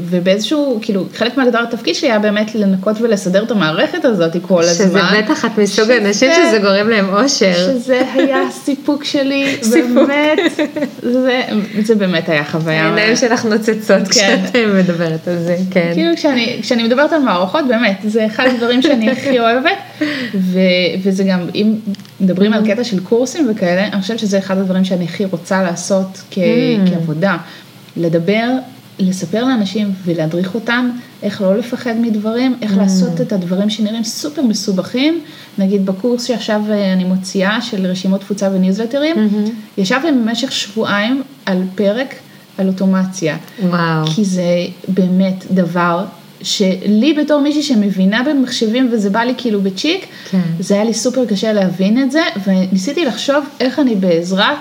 ובאיזשהו, 0.09 0.79
כאילו, 0.81 1.05
חלק 1.15 1.37
מהגדר 1.37 1.63
התפקיד 1.63 1.95
שלי 1.95 2.09
היה 2.09 2.19
באמת 2.19 2.55
לנקות 2.55 3.01
ולסדר 3.01 3.43
את 3.43 3.51
המערכת 3.51 4.05
הזאת 4.05 4.31
כל 4.41 4.61
הזמן. 4.63 4.73
שזה 4.89 5.21
בטח 5.21 5.45
את 5.45 5.57
מסוג 5.57 5.91
האנשים 5.91 6.29
שזה- 6.33 6.43
שזה 6.49 6.59
גורם 6.59 6.89
להם 6.89 7.09
אושר. 7.09 7.53
שזה 7.53 8.01
היה 8.13 8.41
הסיפוק 8.49 9.03
שלי. 9.03 9.55
באמת, 9.95 10.39
זה, 11.01 11.41
זה 11.83 11.95
באמת 11.95 12.29
היה 12.29 12.43
חוויה. 12.45 12.83
העיניים 12.83 13.15
שלך 13.15 13.45
נוצצות 13.45 14.07
כן. 14.07 14.09
כשאת 14.09 14.55
מדברת 14.75 15.27
על 15.27 15.37
זה, 15.37 15.57
כן. 15.71 15.91
כאילו 15.93 16.15
כשאני, 16.15 16.57
כשאני 16.61 16.83
מדברת 16.83 17.13
על 17.13 17.21
מערכות, 17.21 17.67
באמת, 17.67 17.97
זה 18.07 18.25
אחד 18.25 18.47
הדברים 18.53 18.81
שאני 18.81 19.11
הכי 19.11 19.39
אוהבת, 19.43 19.77
ו, 20.35 20.59
וזה 21.03 21.23
גם, 21.23 21.39
אם 21.55 21.73
מדברים 22.21 22.53
על 22.53 22.67
קטע 22.67 22.83
של 22.83 22.99
קורסים 22.99 23.47
וכאלה, 23.51 23.87
אני 23.93 24.01
חושבת 24.01 24.19
שזה 24.19 24.37
אחד 24.37 24.57
הדברים 24.57 24.85
שאני 24.85 25.05
הכי 25.05 25.25
רוצה 25.25 25.63
לעשות 25.63 26.21
כ, 26.31 26.37
כעבודה, 26.91 27.37
לדבר, 27.97 28.49
לספר 28.99 29.43
לאנשים 29.45 29.91
ולהדריך 30.05 30.55
אותם 30.55 30.89
איך 31.23 31.41
לא 31.41 31.57
לפחד 31.57 31.93
מדברים, 31.99 32.55
איך 32.61 32.77
לעשות 32.77 33.21
את 33.21 33.31
הדברים 33.31 33.69
שנראים 33.69 34.03
סופר 34.03 34.41
מסובכים, 34.41 35.21
נגיד 35.57 35.85
בקורס 35.85 36.23
שעכשיו 36.23 36.61
אה, 36.69 36.93
אני 36.93 37.03
מוציאה 37.03 37.61
של 37.61 37.85
רשימות 37.85 38.21
תפוצה 38.21 38.49
וניוזלטרים, 38.53 39.15
ישבתי 39.77 40.07
במשך 40.11 40.51
שבועיים 40.51 41.23
על 41.45 41.63
פרק 41.75 42.15
על 42.57 42.67
אוטומציה. 42.67 43.37
וואו. 43.63 44.05
כי 44.05 44.25
זה 44.25 44.43
באמת 44.87 45.45
דבר 45.51 46.05
שלי 46.41 47.13
בתור 47.13 47.41
מישהי 47.41 47.63
שמבינה 47.63 48.23
במחשבים 48.23 48.89
וזה 48.91 49.09
בא 49.09 49.19
לי 49.19 49.33
כאילו 49.37 49.61
בצ'יק, 49.61 50.05
כן. 50.31 50.41
זה 50.59 50.73
היה 50.73 50.83
לי 50.83 50.93
סופר 50.93 51.25
קשה 51.25 51.53
להבין 51.53 52.03
את 52.03 52.11
זה, 52.11 52.21
וניסיתי 52.47 53.05
לחשוב 53.05 53.45
איך 53.59 53.79
אני 53.79 53.95
בעזרת 53.95 54.57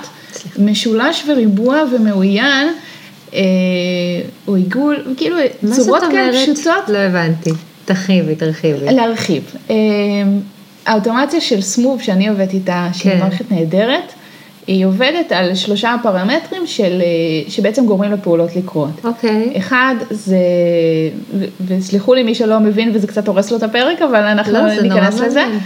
משולש 0.59 1.25
וריבוע 1.29 1.83
ומאוין, 1.93 2.69
או 4.49 4.55
עיגול, 4.55 5.05
כאילו 5.17 5.37
צורות 5.73 6.03
כאלה? 6.11 6.55
פשוטות, 6.55 6.89
לא 6.89 6.99
הבנתי. 6.99 7.51
תרחיבי, 7.85 8.35
תרחיבי. 8.35 8.95
להרחיב. 8.95 9.43
אה, 9.71 9.75
האוטומציה 10.87 11.41
של 11.41 11.61
סמוב 11.61 12.03
שאני 12.03 12.29
עובדת 12.29 12.55
איתה, 12.55 12.89
שהיא 12.93 13.13
כן. 13.13 13.19
מערכת 13.19 13.53
נהדרת, 13.53 14.13
היא 14.67 14.87
עובדת 14.87 15.33
על 15.33 15.55
שלושה 15.55 15.97
פרמטרים 16.03 16.67
של, 16.67 17.03
אה, 17.03 17.51
שבעצם 17.51 17.87
גורמים 17.87 18.13
לפעולות 18.13 18.57
לקרות. 18.57 19.05
אוקיי. 19.05 19.53
אחד 19.57 19.95
זה, 20.11 20.39
וסלחו 21.67 22.15
לי 22.15 22.23
מי 22.23 22.35
שלא 22.35 22.61
מבין 22.61 22.91
וזה 22.95 23.07
קצת 23.07 23.29
הורס 23.29 23.51
לו 23.51 23.57
את 23.57 23.63
הפרק, 23.63 24.03
אבל 24.03 24.23
אנחנו 24.23 24.53
לא, 24.53 24.83
ניכנס 24.83 25.21
לזה. 25.21 25.41
מעניין. 25.41 25.61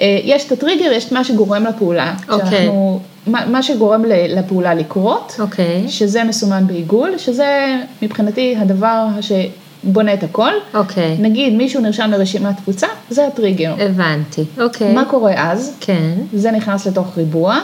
אה, 0.00 0.20
יש 0.24 0.46
את 0.46 0.52
הטריגר, 0.52 0.92
יש 0.92 1.04
את 1.04 1.12
מה 1.12 1.24
שגורם 1.24 1.64
לפעולה. 1.64 2.14
אוקיי. 2.28 2.50
שאנחנו, 2.50 3.00
מה, 3.26 3.46
מה 3.46 3.62
שגורם 3.62 4.04
לפעולה 4.08 4.74
לקרות, 4.74 5.36
אוקיי. 5.38 5.84
שזה 5.88 6.24
מסומן 6.24 6.66
בעיגול, 6.66 7.18
שזה 7.18 7.76
מבחינתי 8.02 8.56
הדבר 8.58 9.06
שבונה 9.20 10.14
את 10.14 10.22
הכל. 10.22 10.52
אוקיי. 10.74 11.16
נגיד 11.18 11.52
מישהו 11.52 11.80
נרשם 11.80 12.10
לרשימת 12.10 12.56
תפוצה, 12.56 12.86
זה 13.10 13.26
הטריגר. 13.26 13.74
הבנתי. 13.78 14.44
אוקיי. 14.60 14.92
מה 14.92 15.04
קורה 15.04 15.32
אז? 15.36 15.76
כן. 15.80 16.12
זה 16.32 16.50
נכנס 16.50 16.86
לתוך 16.86 17.18
ריבוע. 17.18 17.58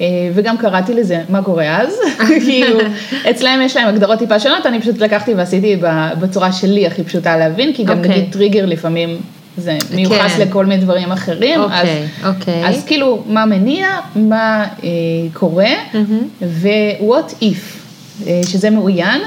אה, 0.00 0.06
וגם 0.34 0.56
קראתי 0.56 0.94
לזה 0.94 1.22
מה 1.28 1.42
קורה 1.42 1.80
אז, 1.80 1.98
כאילו 2.46 2.78
אצלהם 3.30 3.62
יש 3.62 3.76
להם 3.76 3.88
הגדרות 3.88 4.18
טיפה 4.18 4.40
שונות, 4.40 4.66
אני 4.66 4.80
פשוט 4.80 4.98
לקחתי 4.98 5.34
ועשיתי 5.34 5.76
בצורה 6.20 6.52
שלי 6.52 6.86
הכי 6.86 7.04
פשוטה 7.04 7.36
להבין, 7.36 7.72
כי 7.72 7.84
גם 7.84 7.98
אוקיי. 7.98 8.10
נגיד 8.10 8.32
טריגר 8.32 8.66
לפעמים 8.66 9.18
זה 9.56 9.78
מיוחס 9.94 10.32
כן. 10.36 10.48
לכל 10.48 10.66
מיני 10.66 10.84
דברים 10.84 11.12
אחרים, 11.12 11.60
אז, 11.60 11.68
אוקיי, 11.70 12.06
אוקיי. 12.24 12.68
אז 12.68 12.84
כאילו 12.86 13.22
מה 13.26 13.46
מניע, 13.46 13.88
מה 14.16 14.64
אה, 14.84 14.88
קורה, 15.32 15.70
ו-what 16.42 17.42
if, 17.42 17.76
אה, 18.26 18.40
שזה 18.46 18.70
מאוין, 18.70 19.20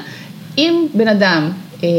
אם 0.57 0.87
בן 0.93 1.07
אדם 1.07 1.51
אה, 1.83 1.89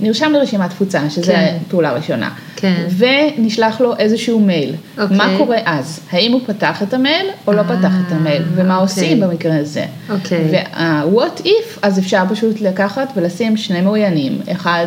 נרשם 0.00 0.32
לרשימת 0.32 0.70
תפוצה, 0.70 1.10
שזה 1.10 1.32
כן. 1.32 1.56
פעולה 1.68 1.92
ראשונה, 1.92 2.30
כן. 2.56 2.86
ונשלח 2.96 3.80
לו 3.80 3.96
איזשהו 3.96 4.40
מייל, 4.40 4.74
אוקיי. 4.98 5.16
מה 5.16 5.34
קורה 5.38 5.56
אז? 5.64 6.00
האם 6.10 6.32
הוא 6.32 6.40
פתח 6.46 6.82
את 6.82 6.94
המייל 6.94 7.26
או 7.46 7.52
לא 7.52 7.58
אה, 7.58 7.64
פתח 7.64 7.92
את 8.06 8.12
המייל, 8.12 8.42
ומה 8.54 8.76
אוקיי. 8.76 8.82
עושים 8.82 9.20
במקרה 9.20 9.56
הזה? 9.56 9.84
אוקיי. 10.10 10.48
וה-what 10.50 11.40
if, 11.44 11.78
אז 11.82 11.98
אפשר 11.98 12.22
פשוט 12.30 12.60
לקחת 12.60 13.12
ולשים 13.16 13.56
שני 13.56 13.80
מאוינים, 13.80 14.40
אחד 14.52 14.86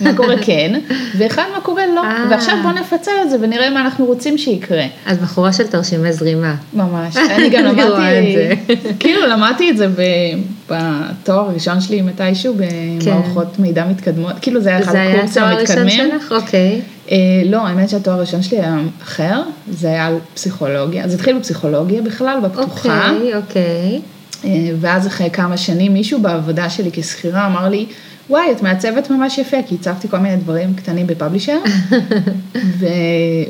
מה 0.00 0.14
קורה 0.16 0.34
כן, 0.42 0.80
ואחד 1.18 1.42
מה 1.54 1.60
קורה 1.60 1.82
לא, 1.94 2.04
אה. 2.04 2.26
ועכשיו 2.30 2.54
בוא 2.62 2.72
נפצל 2.72 3.10
את 3.24 3.30
זה 3.30 3.36
ונראה 3.40 3.70
מה 3.70 3.80
אנחנו 3.80 4.04
רוצים 4.04 4.38
שיקרה. 4.38 4.84
את 5.12 5.20
בחורה 5.20 5.52
של 5.52 5.66
תרשימי 5.66 6.12
זרימה. 6.12 6.54
ממש, 6.74 7.16
אני 7.36 7.48
גם 7.48 7.64
רואה 7.64 8.18
את 8.18 8.24
למדתי, 8.24 8.34
זה. 8.34 8.54
כאילו 9.00 9.26
למדתי 9.26 9.70
את 9.70 9.76
זה 9.76 9.88
בתואר 10.66 11.48
הראשון 11.50 11.80
שלי 11.80 12.02
מתישהו, 12.02 12.54
במערכות 12.56 13.58
מידע 13.58 13.84
מתקדמות, 13.84 14.32
כאילו 14.40 14.60
זה 14.60 14.68
היה 14.68 14.78
אחד 14.78 14.92
כן. 14.92 14.92
זה 14.92 14.98
היה 14.98 15.16
הקורסים 15.16 15.42
התואר 15.42 15.58
הראשון 15.58 15.78
המתקדמים. 15.78 16.10
שלך? 16.20 16.32
אוקיי. 16.32 16.80
אה, 17.10 17.16
לא, 17.46 17.66
האמת 17.66 17.88
שהתואר 17.88 18.16
הראשון 18.16 18.42
שלי 18.42 18.58
היה 18.58 18.76
אחר, 19.02 19.42
זה 19.70 19.88
היה 19.88 20.06
על 20.06 20.14
פסיכולוגיה, 20.34 21.08
זה 21.08 21.14
התחיל 21.14 21.38
בפסיכולוגיה 21.38 22.02
בכלל, 22.02 22.38
בפתוחה, 22.42 23.10
אוקיי, 23.10 23.36
אוקיי. 23.36 24.00
אה, 24.44 24.70
ואז 24.80 25.06
אחרי 25.06 25.30
כמה 25.30 25.56
שנים 25.56 25.92
מישהו 25.92 26.20
בעבודה 26.20 26.70
שלי 26.70 26.90
כשכירה 26.92 27.46
אמר 27.46 27.68
לי, 27.68 27.86
וואי, 28.30 28.52
את 28.52 28.62
מעצבת 28.62 29.10
ממש 29.10 29.38
יפה, 29.38 29.56
כי 29.66 29.74
הצבתי 29.74 30.08
כל 30.08 30.18
מיני 30.18 30.36
דברים 30.36 30.74
קטנים 30.74 31.06
בפאבלישר, 31.06 31.58
ו... 32.78 32.86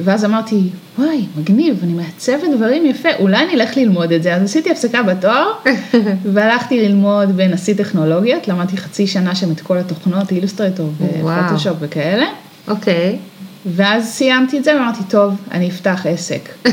ואז 0.05 0.25
אמרתי, 0.25 0.61
וואי, 0.99 1.25
מגניב, 1.37 1.81
אני 1.83 1.93
מעצבת 1.93 2.49
דברים 2.57 2.87
יפה, 2.87 3.09
אולי 3.19 3.37
אני 3.45 3.55
אלך 3.55 3.77
ללמוד 3.77 4.13
את 4.13 4.23
זה, 4.23 4.35
אז 4.35 4.43
עשיתי 4.43 4.71
הפסקה 4.71 5.03
בתואר, 5.03 5.53
והלכתי 6.35 6.89
ללמוד 6.89 7.37
בנשיא 7.37 7.75
טכנולוגיות, 7.75 8.49
למדתי 8.49 8.77
חצי 8.77 9.07
שנה 9.07 9.35
שם 9.35 9.53
את 9.53 9.61
כל 9.61 9.79
התוכנות, 9.79 10.33
אילוסטרטור. 10.33 10.91
ופוטושופ 10.99 11.77
וכאלה. 11.81 12.27
אוקיי. 12.69 13.19
ואז 13.67 14.05
סיימתי 14.07 14.59
את 14.59 14.65
זה 14.65 14.77
ואמרתי, 14.77 14.99
טוב, 15.09 15.35
אני 15.53 15.69
אפתח 15.69 16.07
עסק. 16.09 16.49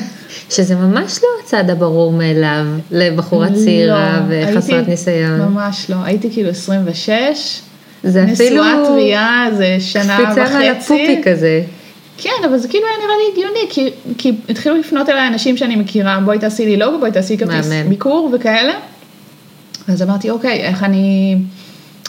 שזה 0.49 0.75
ממש 0.75 1.19
לא 1.23 1.27
הצעד 1.43 1.69
הברור 1.69 2.11
מאליו 2.13 2.65
לבחורה 2.91 3.47
צעירה 3.53 4.19
לא, 4.29 4.35
וחסרת 4.53 4.73
הייתי- 4.73 4.91
ניסיון. 4.91 5.39
ממש 5.41 5.89
לא, 5.89 5.95
הייתי 6.03 6.29
כאילו 6.31 6.49
26, 6.49 7.61
זה 8.05 8.25
אפילו 8.33 8.63
נשואה 8.63 8.85
טריה, 8.85 9.45
זה 9.57 9.77
שנה 9.79 10.17
קפיצה 10.17 10.43
מעל 10.43 10.63
וחצי. 10.63 10.71
הפופי 10.71 11.21
כזה. 11.23 11.63
כן, 12.17 12.29
אבל 12.45 12.57
זה 12.57 12.67
כאילו 12.67 12.85
היה 12.85 12.97
נראה 13.05 13.15
לי 13.17 13.31
הגיוני, 13.31 13.65
כי, 13.69 13.89
כי 14.17 14.31
התחילו 14.49 14.77
לפנות 14.77 15.09
אליי 15.09 15.27
אנשים 15.27 15.57
שאני 15.57 15.75
מכירה, 15.75 16.19
בואי 16.25 16.39
תעשי 16.39 16.65
לי 16.65 16.77
לוגו, 16.77 16.99
בואי 16.99 17.11
תעשי 17.11 17.37
כרטיס. 17.37 17.69
ביקור 17.89 18.29
וכאלה. 18.33 18.73
אז 19.87 20.01
אמרתי, 20.01 20.29
אוקיי, 20.29 20.61
איך 20.61 20.83
אני, 20.83 21.37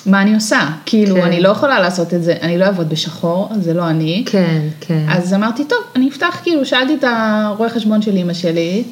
מה 0.07 0.23
אני 0.23 0.35
עושה? 0.35 0.61
כאילו, 0.87 1.15
כן. 1.15 1.23
אני 1.23 1.41
לא 1.41 1.49
יכולה 1.49 1.81
לעשות 1.81 2.15
את 2.15 2.23
זה, 2.23 2.35
אני 2.43 2.59
לא 2.59 2.65
אעבוד 2.65 2.88
בשחור, 2.88 3.49
זה 3.61 3.75
לא 3.75 3.88
אני. 3.88 4.23
כן, 4.26 4.61
כן. 4.81 5.07
אז 5.09 5.35
אמרתי, 5.35 5.65
טוב, 5.65 5.79
אני 5.97 6.09
אפתח, 6.09 6.41
כאילו, 6.43 6.65
שאלתי 6.65 6.95
את 6.95 7.05
הרואה 7.05 7.69
חשבון 7.69 8.03
של 8.03 8.17
אימא 8.17 8.35
שלי, 8.35 8.83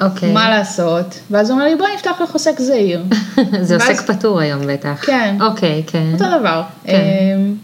אוקיי. 0.00 0.32
מה 0.32 0.50
לעשות? 0.50 1.18
ואז 1.30 1.50
הוא 1.50 1.56
אמר 1.58 1.66
לי, 1.68 1.76
בואי 1.76 1.90
נפתח 1.94 2.20
לך 2.22 2.32
עוסק 2.32 2.60
זעיר. 2.60 3.04
זה 3.60 3.76
ואז- 3.78 3.90
עוסק 3.90 4.10
פטור 4.10 4.40
היום 4.40 4.60
בטח. 4.66 5.04
כן. 5.06 5.36
אוקיי, 5.40 5.82
כן. 5.86 6.06
אותו 6.12 6.24
דבר. 6.40 6.62
כן. 6.84 6.92
אמ, 7.36 7.54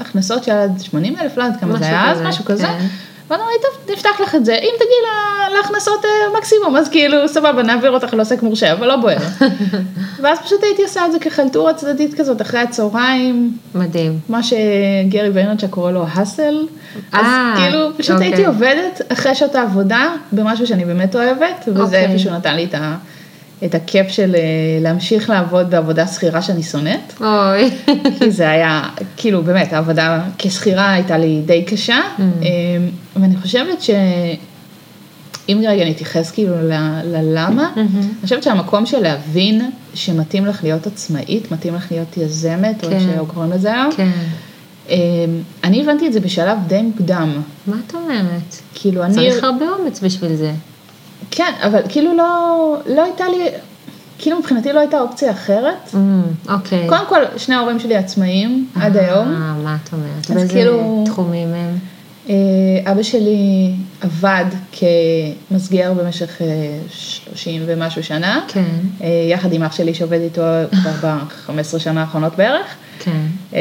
הכנסות 0.00 0.44
של 0.44 0.52
עד 0.52 0.80
80 0.80 1.14
אלף, 1.20 1.36
לא 1.36 1.42
יודעת 1.44 1.60
כמה 1.60 1.78
זה 1.78 1.84
היה 1.86 2.10
אז, 2.10 2.20
משהו 2.22 2.44
כזה. 2.44 2.62
כן. 2.66 2.86
ואמרנו 3.32 3.50
לי, 3.50 3.56
טוב, 3.62 3.94
נפתח 3.96 4.20
לך 4.22 4.34
את 4.34 4.44
זה, 4.44 4.54
אם 4.54 4.70
תגיעי 4.76 5.00
לה- 5.04 5.56
להכנסות 5.58 6.04
אה, 6.04 6.38
מקסימום, 6.38 6.76
אז 6.76 6.88
כאילו, 6.88 7.28
סבבה, 7.28 7.62
נעביר 7.62 7.90
אותך 7.90 8.14
לעוסק 8.14 8.42
מורשה, 8.42 8.72
אבל 8.72 8.86
לא 8.86 8.96
בוער. 8.96 9.16
ואז 10.22 10.38
פשוט 10.38 10.62
הייתי 10.62 10.82
עושה 10.82 11.06
את 11.06 11.12
זה 11.12 11.18
כחלטורה 11.18 11.74
צדדית 11.74 12.14
כזאת, 12.14 12.42
אחרי 12.42 12.60
הצהריים, 12.60 13.56
מדהים. 13.74 14.18
מה 14.28 14.40
שגרי 14.42 15.28
ויינרצ'ה 15.32 15.68
קורא 15.68 15.92
לו 15.92 16.04
האסל. 16.12 16.66
אז 17.12 17.24
אה, 17.26 17.54
כאילו, 17.56 17.88
פשוט 17.96 18.14
אוקיי. 18.14 18.26
הייתי 18.28 18.44
עובדת 18.46 19.00
אחרי 19.08 19.34
שעות 19.34 19.54
העבודה 19.54 20.08
במשהו 20.32 20.66
שאני 20.66 20.84
באמת 20.84 21.16
אוהבת, 21.16 21.64
וזה 21.68 21.82
אוקיי. 21.82 22.06
איפשהו 22.06 22.30
נתן 22.30 22.54
לי 22.56 22.64
את 22.64 22.74
ה... 22.74 22.96
את 23.64 23.74
הכיף 23.74 24.08
של 24.08 24.34
אה, 24.34 24.40
להמשיך 24.80 25.30
לעבוד 25.30 25.70
בעבודה 25.70 26.06
שכירה 26.06 26.42
שאני 26.42 26.62
שונאת, 26.62 27.12
אוי. 27.20 27.70
כי 28.18 28.30
זה 28.30 28.50
היה, 28.50 28.82
כאילו 29.16 29.42
באמת, 29.42 29.72
העבודה 29.72 30.20
כשכירה 30.38 30.92
הייתה 30.92 31.18
לי 31.18 31.42
די 31.46 31.64
קשה, 31.64 32.00
Mm. 32.18 32.22
אה, 33.16 33.22
ואני 33.22 33.36
חושבת 33.36 33.82
שאם 33.82 35.60
רגע 35.66 35.84
נתייחס 35.84 36.30
כאילו 36.30 36.54
ללמה, 37.04 37.70
מהמם. 37.76 37.88
אני 38.00 38.22
חושבת 38.22 38.42
שהמקום 38.42 38.86
של 38.86 38.98
להבין 38.98 39.70
שמתאים 39.94 40.46
לך 40.46 40.62
להיות 40.62 40.86
עצמאית, 40.86 41.52
מתאים 41.52 41.74
לך 41.74 41.86
להיות 41.92 42.16
יזמת, 42.16 42.84
או 42.84 42.88
כן. 42.88 42.94
איך 42.96 43.02
שקוראים 43.26 43.52
לזה 43.52 43.72
היום, 43.72 43.92
כן. 43.96 44.08
אה, 44.90 44.96
אני 45.64 45.82
הבנתי 45.82 46.06
את 46.06 46.12
זה 46.12 46.20
בשלב 46.20 46.58
די 46.66 46.82
מוקדם, 46.82 47.42
מה 47.66 47.76
את 47.86 47.94
אומרת? 47.94 48.56
כאילו 48.74 49.04
אני, 49.04 49.14
צריך 49.14 49.44
הרבה 49.44 49.66
אומץ 49.78 50.00
בשביל 50.00 50.36
זה. 50.36 50.52
כן, 51.30 51.52
אבל 51.62 51.80
כאילו 51.88 52.16
לא, 52.16 52.76
לא 52.86 53.04
הייתה 53.04 53.28
לי, 53.28 53.48
כאילו 54.18 54.38
מבחינתי 54.38 54.72
לא 54.72 54.80
הייתה 54.80 55.00
אופציה 55.00 55.30
אחרת. 55.30 55.90
אמ, 55.94 56.22
אוקיי. 56.48 56.88
קודם 56.88 57.04
כל, 57.08 57.20
שני 57.36 57.54
ההורים 57.54 57.78
שלי 57.80 57.96
עצמאיים 57.96 58.68
עד 58.74 58.96
היום. 58.96 59.28
אה, 59.28 59.54
מה 59.64 59.76
את 59.84 59.92
אומרת? 59.92 60.30
אז 60.30 60.36
באיזה 60.36 60.52
כאילו- 60.52 61.04
תחומים 61.06 61.48
הם? 61.54 61.78
אה, 62.28 62.34
אבא 62.92 63.02
שלי 63.02 63.72
עבד 64.00 64.44
כמסגר 64.72 65.92
במשך 65.92 66.42
אה, 66.42 66.78
30 66.88 67.62
ומשהו 67.66 68.02
שנה, 68.02 68.44
כן, 68.48 68.64
אה, 69.02 69.26
יחד 69.30 69.52
עם 69.52 69.62
אח 69.62 69.72
שלי 69.72 69.94
שעובד 69.94 70.20
איתו 70.20 70.42
כבר 70.70 71.08
ב-15 71.08 71.78
שנה 71.78 72.00
האחרונות 72.00 72.36
בערך, 72.36 72.66
כן. 72.98 73.26
אה, 73.54 73.60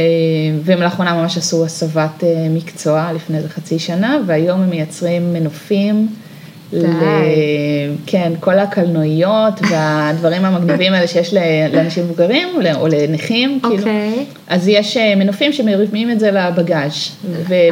והם 0.64 0.82
לאחרונה 0.82 1.14
ממש 1.14 1.38
עשו 1.38 1.66
הסבת 1.66 2.24
אה, 2.24 2.48
מקצוע 2.50 3.14
לפני 3.14 3.38
איזה 3.38 3.50
חצי 3.50 3.80
שנה, 3.80 4.18
והיום 4.26 4.62
הם 4.62 4.70
מייצרים 4.70 5.34
מנופים. 5.34 6.08
ל... 6.74 6.86
כן, 8.06 8.34
כל 8.40 8.60
הקלנועיות 8.60 9.54
והדברים 9.72 10.46
המגניבים 10.46 10.94
האלה 10.94 11.08
שיש 11.08 11.34
לאנשים 11.74 12.04
מבוגרים 12.04 12.48
או 12.76 12.88
לנכים, 12.88 13.60
כאילו. 13.62 13.78
אוקיי. 13.78 14.26
אז 14.48 14.68
יש 14.68 14.98
אה, 14.98 15.16
מנופים 15.16 15.54
שמרימים 15.54 16.12
את 16.12 16.20
זה 16.20 16.32
לבגאז'. 16.32 17.10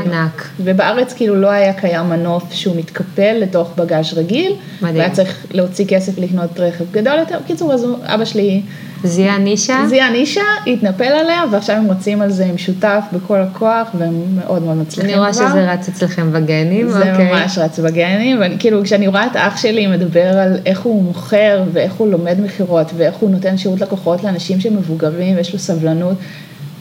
ענק. 0.05 0.49
ובארץ 0.59 1.13
כאילו 1.13 1.35
לא 1.35 1.47
היה 1.47 1.73
קיים 1.73 2.09
מנוף 2.09 2.53
שהוא 2.53 2.75
מתקפל 2.75 3.37
לתוך 3.41 3.71
בגאז' 3.77 4.13
רגיל. 4.13 4.53
מדהים. 4.81 4.95
והיה 4.97 5.09
צריך 5.09 5.45
להוציא 5.51 5.85
כסף 5.85 6.17
לקנות 6.17 6.59
רכב 6.59 6.85
גדול 6.91 7.19
יותר. 7.19 7.39
בקיצור, 7.43 7.73
אז 7.73 7.85
אבא 8.03 8.25
שלי 8.25 8.61
זיהה 9.03 9.37
נישה? 9.37 9.85
זיהה 9.89 10.11
נישה, 10.11 10.41
התנפל 10.67 11.03
עליה, 11.03 11.43
ועכשיו 11.51 11.75
הם 11.75 11.91
רצים 11.91 12.21
על 12.21 12.31
זה 12.31 12.45
עם 12.45 12.57
שותף 12.57 13.03
בכל 13.13 13.37
הכוח, 13.41 13.87
והם 13.97 14.35
מאוד 14.35 14.63
מאוד 14.63 14.77
מצליחים 14.77 15.03
אני 15.03 15.13
כבר. 15.13 15.21
רואה 15.21 15.33
שזה 15.33 15.71
רץ 15.71 15.87
אצלכם 15.87 16.31
בגנים, 16.31 16.89
זה 16.89 17.11
אוקיי. 17.11 17.31
ממש 17.31 17.57
רץ 17.57 17.79
בגנים, 17.79 18.39
ואני 18.39 18.55
כאילו 18.59 18.83
כשאני 18.83 19.07
רואה 19.07 19.25
את 19.25 19.35
אח 19.35 19.57
שלי 19.57 19.87
מדבר 19.87 20.37
על 20.37 20.57
איך 20.65 20.81
הוא 20.81 21.03
מוכר 21.03 21.63
ואיך 21.73 21.93
הוא 21.93 22.07
לומד 22.07 22.41
מכירות 22.41 22.91
ואיך 22.97 23.15
הוא 23.15 23.29
נותן 23.29 23.57
שירות 23.57 23.81
לקוחות 23.81 24.23
לאנשים 24.23 24.59
שמבוגרים 24.59 25.35
ויש 25.35 25.53
לו 25.53 25.59
סבלנות, 25.59 26.17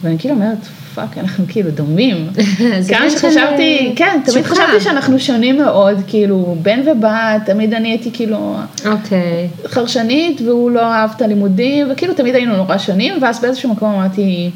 ואני 0.03 0.19
כאילו 0.19 0.35
אומרת, 0.35 0.57
fuck, 0.95 1.17
אנחנו 1.17 1.45
כאילו 1.47 1.71
דומים. 1.71 2.27
כמה 2.89 3.09
שחשבתי, 3.09 3.93
כן, 3.95 4.19
תמיד. 4.25 4.45
חשבתי 4.45 4.79
שאנחנו 4.79 5.19
שונים 5.19 5.57
מאוד, 5.57 5.97
כאילו, 6.07 6.55
בן 6.61 6.79
ובת, 6.85 7.41
תמיד 7.45 7.73
אני 7.73 7.89
הייתי 7.89 8.09
כאילו 8.13 8.55
אוקיי. 8.85 9.47
חרשנית 9.67 10.41
והוא 10.41 10.71
לא 10.71 10.93
אהב 10.93 11.09
את 11.15 11.21
הלימודים, 11.21 11.87
וכאילו 11.91 12.13
תמיד 12.13 12.35
היינו 12.35 12.55
נורא 12.55 12.77
שונים, 12.77 13.13
ואז 13.21 13.41
באיזשהו 13.41 13.69
מקום 13.69 13.93
אמרתי, 13.93 14.49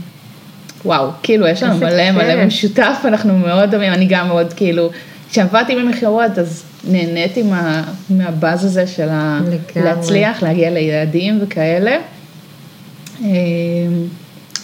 וואו, 0.85 1.07
כאילו 1.23 1.47
יש 1.47 1.63
לנו 1.63 1.77
מלא 1.77 2.11
מלא. 2.11 2.45
משותף, 2.45 2.97
אנחנו 3.05 3.37
מאוד 3.37 3.71
דומים, 3.71 3.93
אני 3.93 4.05
גם 4.05 4.27
מאוד 4.27 4.53
כאילו, 4.53 4.89
כשעבדתי 5.29 5.75
במכירות 5.75 6.39
אז 6.39 6.63
נהניתי 6.87 7.43
מה, 7.43 7.83
מהבאז 8.09 8.65
הזה 8.65 8.87
של 8.87 9.09
ה... 9.09 9.39
לגמרי. 9.45 9.89
להצליח, 9.89 10.43
להגיע 10.43 10.69
ליעדים 10.69 11.39
וכאלה. 11.41 11.97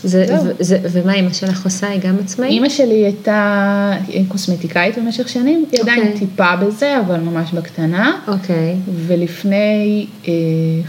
זה-. 0.03 0.25
ו- 0.45 0.51
זה- 0.63 0.79
ומה 0.91 1.13
אימא 1.13 1.33
שלך 1.33 1.65
עושה? 1.65 1.87
היא 1.87 2.01
גם 2.01 2.15
עצמאית? 2.23 2.51
אימא 2.51 2.69
שלי 2.69 3.05
הייתה 3.05 3.91
קוסמטיקאית 4.27 4.97
במשך 4.97 5.29
שנים, 5.29 5.65
היא 5.71 5.81
עדיין 5.81 5.99
אוקיי. 6.07 6.19
טיפה 6.19 6.55
בזה, 6.55 6.99
אבל 6.99 7.19
ממש 7.19 7.51
בקטנה. 7.53 8.11
אוקיי. 8.27 8.75
ולפני 9.07 10.05
אה, 10.27 10.31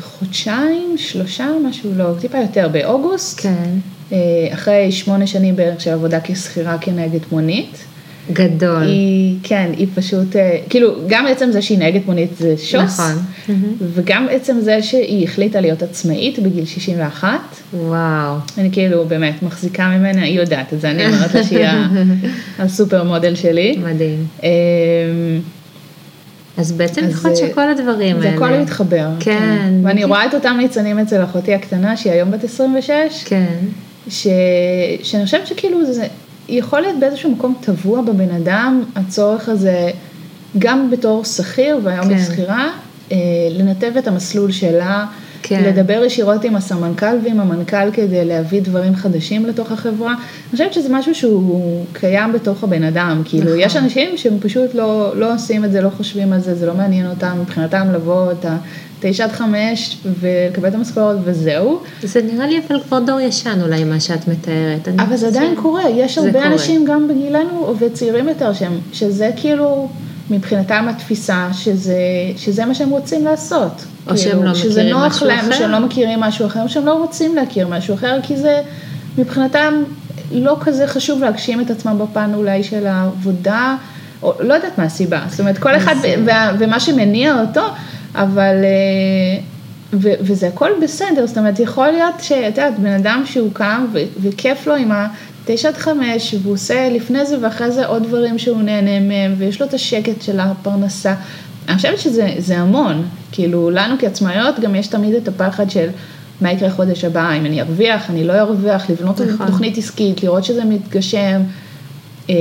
חודשיים, 0.00 0.94
שלושה, 0.96 1.48
משהו 1.68 1.90
לא, 1.96 2.04
טיפה 2.20 2.38
יותר, 2.38 2.68
באוגוסט, 2.72 3.40
כן. 3.40 3.70
אה, 4.12 4.18
אחרי 4.52 4.92
שמונה 4.92 5.26
שנים 5.26 5.56
בערך 5.56 5.80
של 5.80 5.90
עבודה 5.90 6.18
כשכירה 6.24 6.78
כנהגת 6.78 7.32
מונית. 7.32 7.84
גדול. 8.32 8.82
היא, 8.82 9.36
כן, 9.42 9.70
היא 9.76 9.86
פשוט, 9.94 10.36
אה, 10.36 10.58
כאילו, 10.68 10.94
גם 11.08 11.26
עצם 11.26 11.50
זה 11.52 11.62
שהיא 11.62 11.78
נהגת 11.78 12.06
מונית 12.06 12.30
זה 12.38 12.54
שוס, 12.58 13.00
נכון. 13.00 13.22
מהמם. 13.48 13.72
וגם 13.94 14.26
עצם 14.30 14.56
זה 14.60 14.82
שהיא 14.82 15.24
החליטה 15.24 15.60
להיות 15.60 15.82
עצמאית 15.82 16.38
בגיל 16.38 16.64
61, 16.64 17.28
וואו. 17.74 18.34
אני 18.58 18.68
כאילו 18.72 19.04
באמת 19.08 19.42
מחזיקה 19.42 19.88
ממנה, 19.88 20.22
היא 20.22 20.40
יודעת 20.40 20.72
את 20.72 20.80
זה, 20.80 20.90
אני 20.90 21.06
אומרת 21.06 21.34
לה 21.34 21.44
שהיא 21.44 21.66
הסופר 22.58 23.04
מודל 23.04 23.34
שלי. 23.34 23.76
מדהים. 23.84 24.26
אה, 24.42 24.48
אז 26.56 26.72
בעצם 26.72 27.02
יכול 27.10 27.30
להיות 27.30 27.42
זה- 27.42 27.48
שכל 27.50 27.68
הדברים 27.70 28.16
האלה. 28.16 28.30
זה 28.30 28.36
הכל 28.36 28.50
מתחבר. 28.52 29.08
כן. 29.20 29.72
ואני 29.82 30.04
רואה 30.04 30.26
את 30.26 30.34
אותם 30.34 30.54
ניצנים 30.58 30.98
אצל 30.98 31.24
אחותי 31.24 31.54
הקטנה, 31.54 31.96
שהיא 31.96 32.12
היום 32.12 32.30
בת 32.30 32.44
26, 32.44 32.90
כן. 33.24 33.46
ש... 34.08 34.26
שאני 35.02 35.24
חושבת 35.24 35.46
שכאילו 35.46 35.92
זה 35.92 36.06
יכול 36.50 36.80
להיות 36.80 36.98
באיזשהו 37.00 37.30
מקום 37.30 37.54
טבוע 37.60 38.00
בבן 38.02 38.30
אדם, 38.30 38.82
הצורך 38.96 39.48
הזה, 39.48 39.90
גם 40.58 40.90
בתור 40.90 41.24
שכיר 41.24 41.78
והיום 41.82 42.04
כן. 42.04 42.10
היא 42.10 42.24
שכירה, 42.24 42.68
אה, 43.12 43.16
לנתב 43.50 43.92
את 43.98 44.08
המסלול 44.08 44.52
שלה, 44.52 45.06
כן. 45.42 45.64
לדבר 45.64 46.02
ישירות 46.04 46.44
עם 46.44 46.56
הסמנכ"ל 46.56 47.16
ועם 47.24 47.40
המנכ"ל 47.40 47.90
כדי 47.92 48.24
להביא 48.24 48.62
דברים 48.62 48.96
חדשים 48.96 49.46
לתוך 49.46 49.72
החברה. 49.72 50.12
אני 50.12 50.52
חושבת 50.52 50.72
שזה 50.72 50.88
משהו 50.90 51.14
שהוא 51.14 51.84
קיים 51.92 52.32
בתוך 52.32 52.64
הבן 52.64 52.82
אדם, 52.82 53.22
כאילו 53.24 53.44
נכון. 53.44 53.60
יש 53.60 53.76
אנשים 53.76 54.16
שהם 54.16 54.40
פשוט 54.40 54.74
לא, 54.74 55.12
לא 55.16 55.34
עושים 55.34 55.64
את 55.64 55.72
זה, 55.72 55.80
לא 55.80 55.90
חושבים 55.90 56.32
על 56.32 56.40
זה, 56.40 56.54
זה 56.54 56.66
לא 56.66 56.74
מעניין 56.74 57.10
אותם, 57.10 57.38
מבחינתם 57.40 57.86
לבוא 57.92 58.32
את 58.32 58.46
התשע 59.04 59.24
עד 59.24 59.32
חמש 59.32 59.96
ולקבל 60.20 60.68
את 60.68 60.74
המשכורת 60.74 61.16
וזהו. 61.24 61.80
זה 62.02 62.20
נראה 62.32 62.46
לי 62.46 62.60
אבל 62.68 62.80
כבר 62.80 62.98
דור 62.98 63.20
ישן 63.20 63.58
אולי 63.62 63.84
מה 63.84 64.00
שאת 64.00 64.28
מתארת. 64.28 64.88
אבל 65.00 65.16
זה 65.16 65.26
עדיין 65.26 65.54
קורה, 65.56 65.90
יש 65.90 66.18
הרבה 66.18 66.32
קורה. 66.32 66.46
אנשים 66.46 66.84
גם 66.84 67.08
בגילנו 67.08 67.74
וצעירים 67.78 68.28
יותר 68.28 68.52
שהם, 68.52 68.78
שזה 68.92 69.30
כאילו 69.36 69.88
מבחינתם 70.30 70.86
התפיסה 70.90 71.48
שזה, 71.52 71.94
שזה 72.36 72.64
מה 72.64 72.74
שהם 72.74 72.90
רוצים 72.90 73.24
לעשות. 73.24 73.72
או 74.10 74.18
שהם 74.18 74.30
כאילו, 74.30 74.42
לא 74.44 74.54
שזה 74.54 74.68
מכירים 74.70 74.90
נוח 74.96 75.06
משהו 75.12 75.26
להם, 75.26 75.38
אחר. 75.38 75.52
שהם 75.58 75.70
לא 75.70 75.78
מכירים 75.80 76.20
משהו 76.20 76.46
אחר, 76.46 76.66
שהם 76.66 76.86
לא 76.86 76.92
רוצים 76.94 77.36
להכיר 77.36 77.68
משהו 77.68 77.94
אחר, 77.94 78.18
כי 78.22 78.36
זה 78.36 78.62
מבחינתם 79.18 79.74
לא 80.32 80.56
כזה 80.60 80.86
חשוב 80.86 81.20
להגשים 81.22 81.60
את 81.60 81.70
עצמם 81.70 81.98
בפן 81.98 82.30
אולי 82.34 82.62
של 82.64 82.86
העבודה, 82.86 83.76
או 84.22 84.32
לא 84.40 84.54
יודעת 84.54 84.78
מה 84.78 84.84
הסיבה, 84.84 85.20
זאת 85.28 85.40
אומרת 85.40 85.58
כל 85.58 85.76
אחד 85.76 85.94
זה- 86.02 86.14
וה, 86.26 86.52
ומה 86.58 86.80
שמניע 86.80 87.40
אותו, 87.40 87.62
אבל, 88.14 88.54
אה, 88.64 89.42
ו, 89.92 90.08
וזה 90.20 90.48
הכל 90.48 90.70
בסדר, 90.82 91.26
זאת 91.26 91.38
אומרת 91.38 91.58
יכול 91.58 91.90
להיות 91.90 92.14
שאת 92.22 92.58
יודעת, 92.58 92.78
בן 92.78 92.92
אדם 92.92 93.22
שהוא 93.26 93.50
קם 93.52 93.86
ו, 93.92 93.98
וכיף 94.20 94.66
לו 94.66 94.74
עם 94.74 94.90
התשע 94.92 95.68
עד 95.68 95.76
חמש, 95.76 96.34
והוא 96.42 96.54
עושה 96.54 96.88
לפני 96.88 97.26
זה 97.26 97.36
ואחרי 97.40 97.70
זה 97.70 97.86
עוד 97.86 98.02
דברים 98.02 98.38
שהוא 98.38 98.62
נהנה 98.62 99.00
מהם, 99.00 99.34
ויש 99.38 99.60
לו 99.60 99.66
את 99.66 99.74
השקט 99.74 100.22
של 100.22 100.40
הפרנסה. 100.40 101.14
אני 101.68 101.76
חושבת 101.76 101.98
שזה 101.98 102.28
זה 102.38 102.58
המון, 102.58 103.06
כאילו 103.32 103.70
לנו 103.70 103.94
כעצמאיות 103.98 104.60
גם 104.60 104.74
יש 104.74 104.86
תמיד 104.86 105.14
את 105.14 105.28
הפחד 105.28 105.70
של 105.70 105.88
מה 106.40 106.52
יקרה 106.52 106.70
חודש 106.70 107.04
הבא, 107.04 107.32
אם 107.32 107.46
אני 107.46 107.60
ארוויח, 107.60 108.10
אני 108.10 108.24
לא 108.24 108.32
ארוויח, 108.32 108.90
לבנות 108.90 109.20
נכון. 109.20 109.46
תוכנית 109.46 109.78
עסקית, 109.78 110.22
לראות 110.22 110.44
שזה 110.44 110.64
מתגשם. 110.64 111.40
אה, 112.30 112.34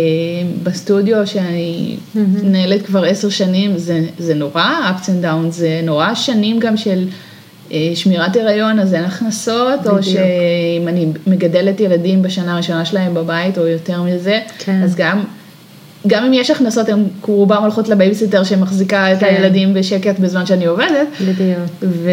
בסטודיו 0.64 1.28
שאני. 1.28 1.96
מנהלת 2.16 2.86
כבר 2.86 3.04
עשר 3.04 3.30
שנים, 3.30 3.78
זה, 3.78 4.02
זה 4.18 4.34
נורא 4.34 4.92
ups 4.92 5.06
and 5.06 5.26
downs, 5.26 5.50
זה 5.50 5.82
נורא 5.84 6.14
שנים 6.14 6.60
גם 6.60 6.78
של 6.78 7.08
אה, 7.72 7.92
שמירת 7.96 8.36
הריון, 8.36 8.80
אז 8.80 8.94
אין 8.94 9.04
הכנסות, 9.04 9.80
או 9.86 9.96
בדיוק. 9.96 10.02
שאם 10.02 10.88
אני 10.88 11.08
מגדלת 11.28 11.80
ילדים 11.80 12.22
בשנה 12.22 12.54
הראשונה 12.54 12.86
שלהם 12.86 13.14
בבית, 13.14 13.58
או 13.58 13.68
יותר 13.68 14.02
מזה, 14.04 14.40
כן. 14.60 14.82
אז 14.84 14.96
גם, 14.96 15.24
גם 16.08 16.26
אם 16.26 16.34
יש 16.34 16.50
הכנסות, 16.50 16.90
הן 16.90 17.04
רובם 17.22 17.62
הולכות 17.62 17.90
לבייביסיטר 17.90 18.44
שמחזיקה 18.44 19.14
את 19.14 19.20
כן. 19.20 19.26
הילדים 19.26 19.74
בשקט 19.74 20.20
בזמן 20.20 20.46
שאני 20.46 20.66
עובדת, 20.66 21.08
בדיוק. 21.22 21.60
ו... 21.84 22.10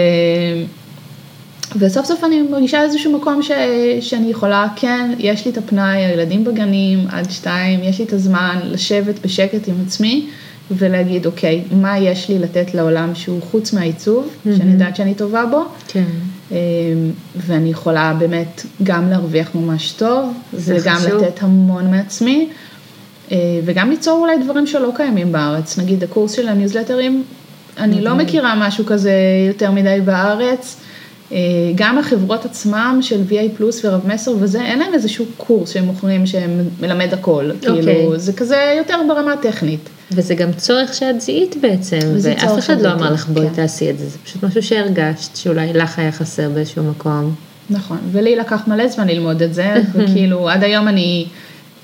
וסוף 1.79 2.07
סוף 2.07 2.24
אני 2.24 2.42
מרגישה 2.42 2.83
איזשהו 2.83 3.18
מקום 3.18 3.42
ש, 3.42 3.50
שאני 4.00 4.31
יכולה, 4.31 4.66
כן, 4.76 5.11
יש 5.18 5.44
לי 5.44 5.50
את 5.50 5.59
הפנאי, 5.59 6.05
הילדים 6.05 6.44
בגנים 6.44 7.07
עד 7.09 7.31
שתיים, 7.31 7.83
יש 7.83 7.98
לי 7.98 8.05
את 8.05 8.12
הזמן 8.12 8.61
לשבת 8.64 9.14
בשקט 9.24 9.68
עם 9.68 9.74
עצמי 9.87 10.26
ולהגיד, 10.70 11.26
אוקיי, 11.26 11.64
מה 11.72 11.98
יש 11.98 12.29
לי 12.29 12.38
לתת 12.38 12.74
לעולם 12.74 13.14
שהוא 13.14 13.42
חוץ 13.42 13.72
מהעיצוב, 13.72 14.29
mm-hmm. 14.29 14.57
שאני 14.57 14.72
יודעת 14.72 14.96
שאני 14.96 15.14
טובה 15.14 15.46
בו, 15.46 15.64
כן. 15.88 16.05
אמ, 16.50 16.57
ואני 17.37 17.70
יכולה 17.70 18.14
באמת 18.18 18.66
גם 18.83 19.11
להרוויח 19.11 19.55
ממש 19.55 19.92
טוב, 19.92 20.33
וגם 20.55 20.96
חשוב. 20.96 21.12
לתת 21.12 21.42
המון 21.42 21.90
מעצמי, 21.90 22.48
אה, 23.33 23.37
וגם 23.64 23.90
ליצור 23.90 24.18
אולי 24.18 24.44
דברים 24.44 24.66
שלא 24.66 24.92
קיימים 24.96 25.33
בארץ, 25.33 25.79
נגיד 25.79 26.05
הקורס 26.05 26.33
של 26.33 26.48
הניוזלטרים, 26.48 27.24
אני 27.79 28.00
לא 28.00 28.14
מכירה 28.14 28.55
משהו 28.68 28.87
כזה 28.87 29.12
יותר 29.48 29.70
מדי 29.70 29.98
בארץ. 30.05 30.76
אה, 31.33 31.39
גם 31.75 31.99
החברות 31.99 32.45
עצמם 32.45 32.99
של 33.03 33.23
VA 33.31 33.57
פלוס 33.57 33.85
ורב 33.85 34.01
מסר 34.07 34.33
וזה, 34.41 34.62
אין 34.62 34.79
להם 34.79 34.95
איזשהו 34.95 35.25
קורס 35.37 35.71
שהם 35.71 35.85
מוכרים 35.85 36.25
שמלמד 36.27 37.15
הכל, 37.15 37.51
אוקיי. 37.51 37.83
כאילו, 37.83 38.19
זה 38.19 38.33
כזה 38.33 38.75
יותר 38.79 38.97
ברמה 39.09 39.35
טכנית. 39.43 39.89
וזה 40.11 40.35
גם 40.35 40.53
צורך 40.53 40.95
שאת 40.95 41.21
זיהית 41.21 41.57
בעצם, 41.61 41.99
ואף 42.23 42.59
אחד 42.59 42.81
לא 42.81 42.93
אמר 42.93 43.12
לך 43.12 43.29
בואי 43.29 43.49
כן. 43.49 43.55
תעשי 43.55 43.91
את 43.91 43.99
זה, 43.99 44.09
זה 44.09 44.19
פשוט 44.25 44.43
משהו 44.45 44.62
שהרגשת 44.62 45.37
שאולי 45.37 45.73
לך 45.73 45.99
היה 45.99 46.12
חסר 46.12 46.49
באיזשהו 46.49 46.85
מקום. 46.85 47.35
נכון, 47.71 47.99
ולי 48.12 48.37
לקח 48.37 48.69
מלא 48.69 48.89
זמן 48.89 49.09
ללמוד 49.09 49.43
את 49.43 49.55
זה, 49.55 49.75
וכאילו 49.95 50.49
עד 50.49 50.65
היום 50.65 50.89
אני 50.89 51.27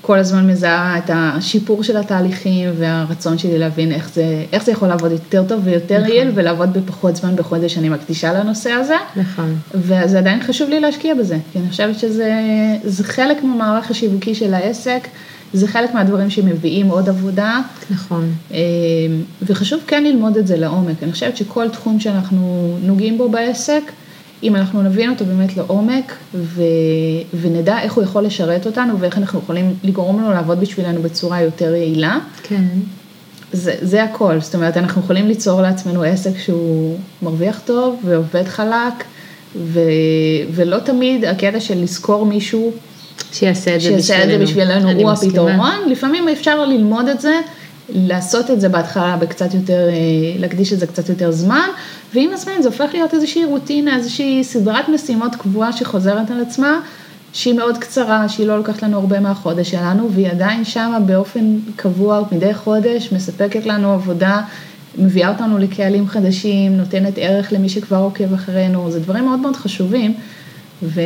כל 0.05 0.19
הזמן 0.19 0.47
מזהה 0.47 0.97
את 0.97 1.09
השיפור 1.13 1.83
של 1.83 1.97
התהליכים 1.97 2.69
והרצון 2.77 3.37
שלי 3.37 3.57
להבין 3.57 3.91
איך 3.91 4.09
זה, 4.13 4.45
איך 4.51 4.63
זה 4.65 4.71
יכול 4.71 4.87
לעבוד 4.87 5.11
יותר 5.11 5.43
טוב 5.47 5.61
ויותר 5.63 5.99
נכון. 5.99 6.11
יעיל 6.11 6.31
ולעבוד 6.35 6.73
בפחות 6.73 7.15
זמן 7.15 7.35
בחודש 7.35 7.73
שאני 7.73 7.89
מקדישה 7.89 8.33
לנושא 8.33 8.71
הזה, 8.71 8.95
נכון. 9.15 9.55
וזה 9.73 10.19
עדיין 10.19 10.43
חשוב 10.43 10.69
לי 10.69 10.79
להשקיע 10.79 11.13
בזה, 11.15 11.37
כי 11.51 11.59
אני 11.59 11.69
חושבת 11.69 11.99
שזה 11.99 12.33
זה 12.83 13.03
חלק 13.03 13.43
מהמערך 13.43 13.91
השיווקי 13.91 14.35
של 14.35 14.53
העסק, 14.53 15.07
זה 15.53 15.67
חלק 15.67 15.93
מהדברים 15.93 16.29
שמביאים 16.29 16.87
עוד 16.87 17.09
עבודה, 17.09 17.61
נכון. 17.89 18.31
אה, 18.51 18.57
וחשוב 19.41 19.79
כן 19.87 20.03
ללמוד 20.03 20.37
את 20.37 20.47
זה 20.47 20.57
לעומק. 20.57 21.03
אני 21.03 21.11
חושבת 21.11 21.37
שכל 21.37 21.69
תחום 21.69 21.99
שאנחנו 21.99 22.77
נוגעים 22.81 23.17
בו 23.17 23.29
בעסק, 23.29 23.91
אם 24.43 24.55
אנחנו 24.55 24.81
נבין 24.81 25.09
אותו 25.09 25.25
באמת 25.25 25.57
לעומק 25.57 26.13
ו... 26.33 26.61
ונדע 27.41 27.81
איך 27.81 27.93
הוא 27.93 28.03
יכול 28.03 28.23
לשרת 28.23 28.65
אותנו 28.65 28.99
ואיך 28.99 29.17
אנחנו 29.17 29.39
יכולים 29.39 29.75
לגרום 29.83 30.21
לו 30.21 30.31
לעבוד 30.31 30.59
בשבילנו 30.59 31.01
בצורה 31.01 31.41
יותר 31.41 31.75
יעילה, 31.75 32.17
כן. 32.43 32.63
זה, 33.51 33.75
זה 33.81 34.03
הכל. 34.03 34.39
זאת 34.39 34.55
אומרת, 34.55 34.77
אנחנו 34.77 35.01
יכולים 35.01 35.27
ליצור 35.27 35.61
לעצמנו 35.61 36.03
עסק 36.03 36.37
שהוא 36.37 36.97
מרוויח 37.21 37.61
טוב 37.65 37.99
ועובד 38.05 38.43
חלק, 38.47 39.03
ו... 39.55 39.79
ולא 40.51 40.79
תמיד 40.79 41.25
הקטע 41.25 41.59
של 41.59 41.81
לזכור 41.81 42.25
מישהו 42.25 42.71
שיעשה 43.31 43.75
את 43.75 43.81
זה 43.81 43.87
שיעשה 43.87 44.23
את 44.23 44.29
זה 44.29 44.37
בשבילנו 44.37 44.91
הוא 44.91 45.11
מסכימה. 45.11 45.41
הפתרון, 45.41 45.89
לפעמים 45.89 46.29
אפשר 46.29 46.65
ללמוד 46.65 47.07
את 47.07 47.21
זה, 47.21 47.39
לעשות 47.89 48.51
את 48.51 48.61
זה 48.61 48.69
בהתחלה 48.69 49.17
בקצת 49.19 49.53
יותר, 49.53 49.89
אה, 49.89 49.93
להקדיש 50.39 50.73
לזה 50.73 50.87
קצת 50.87 51.09
יותר 51.09 51.31
זמן, 51.31 51.67
ועם 52.13 52.33
הזמן 52.33 52.53
זה 52.61 52.67
הופך 52.67 52.89
להיות 52.93 53.13
איזושהי 53.13 53.45
רוטינה, 53.45 53.95
איזושהי 53.95 54.43
סדרת 54.43 54.89
משימות 54.89 55.35
קבועה 55.35 55.73
שחוזרת 55.73 56.31
על 56.31 56.41
עצמה, 56.41 56.79
שהיא 57.33 57.53
מאוד 57.53 57.77
קצרה, 57.77 58.29
שהיא 58.29 58.47
לא 58.47 58.57
לוקחת 58.57 58.83
לנו 58.83 58.99
הרבה 58.99 59.19
מהחודש 59.19 59.71
שלנו, 59.71 60.11
והיא 60.11 60.29
עדיין 60.29 60.65
שמה 60.65 60.99
באופן 60.99 61.57
קבוע 61.75 62.23
מדי 62.31 62.53
חודש, 62.53 63.13
מספקת 63.13 63.65
לנו 63.65 63.93
עבודה. 63.93 64.41
מביאה 64.97 65.29
אותנו 65.29 65.57
לקהלים 65.57 66.07
חדשים, 66.07 66.77
נותנת 66.77 67.13
ערך 67.17 67.53
למי 67.53 67.69
שכבר 67.69 67.97
עוקב 67.97 68.33
אחרינו, 68.33 68.91
זה 68.91 68.99
דברים 68.99 69.25
מאוד 69.25 69.39
מאוד 69.39 69.55
חשובים, 69.55 70.13
ו... 70.83 71.01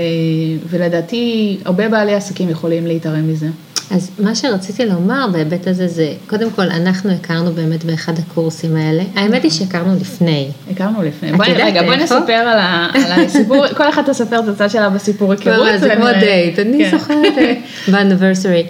ולדעתי 0.69 1.57
הרבה 1.65 1.89
בעלי 1.89 2.13
עסקים 2.15 2.49
יכולים 2.49 2.87
להתערם 2.87 3.27
מזה. 3.31 3.47
אז 3.91 4.11
מה 4.19 4.35
שרציתי 4.35 4.85
לומר 4.85 5.27
בהיבט 5.31 5.67
הזה 5.67 5.87
זה, 5.87 6.13
קודם 6.27 6.51
כל, 6.51 6.61
אנחנו 6.61 7.11
הכרנו 7.11 7.53
באמת 7.53 7.83
באחד 7.83 8.13
הקורסים 8.19 8.75
האלה. 8.75 9.03
האמת 9.15 9.43
היא 9.43 9.51
שהכרנו 9.51 9.95
לפני. 10.01 10.49
הכרנו 10.71 11.03
לפני. 11.03 11.33
בואי, 11.33 11.53
רגע, 11.53 11.83
בואי? 11.83 11.97
נספר 11.97 12.33
על, 12.33 12.59
ה, 12.59 12.87
על 12.93 13.25
הסיפור, 13.25 13.67
כל 13.77 13.89
אחת 13.89 14.09
תספר 14.09 14.39
את 14.39 14.47
הצד 14.47 14.69
שלה 14.69 14.89
בסיפור 14.89 15.31
היכרות. 15.31 15.67
זה 15.79 15.95
כמו. 15.95 16.05
דייט, 16.19 16.59
אני 16.59 16.85
כן. 16.85 16.97
זוכרת 16.97 17.33
ב 17.91 17.97
anniversary. 17.97 18.65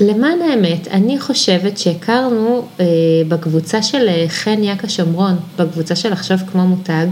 למען 0.00 0.38
האמת, 0.50 0.88
אני 0.88 1.20
חושבת 1.20 1.78
שהכרנו 1.78 2.66
אה, 2.80 2.86
בקבוצה 3.28 3.82
של 3.82 4.08
אה, 4.08 4.24
חן 4.28 4.64
יאקה 4.64 4.88
שומרון, 4.88 5.36
בקבוצה 5.58 5.96
של 5.96 6.12
עכשיו 6.12 6.38
כמו 6.52 6.66
מותג, 6.66 7.06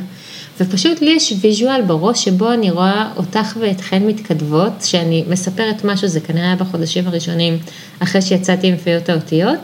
ופשוט 0.61 1.01
לי 1.03 1.11
יש 1.11 1.33
visual 1.41 1.83
בראש 1.83 2.25
שבו 2.25 2.53
אני 2.53 2.71
רואה 2.71 3.11
אותך 3.17 3.57
ואת 3.61 3.81
חן 3.81 4.03
מתכתבות, 4.03 4.73
שאני 4.85 5.25
מספרת 5.29 5.85
משהו, 5.85 6.09
זה 6.09 6.21
כנראה 6.21 6.47
היה 6.47 6.57
בחודשים 6.57 7.07
הראשונים, 7.07 7.59
אחרי 7.99 8.23
שיצאתי 8.23 8.67
עם 8.67 8.77
פיות 8.77 9.09
האותיות, 9.09 9.59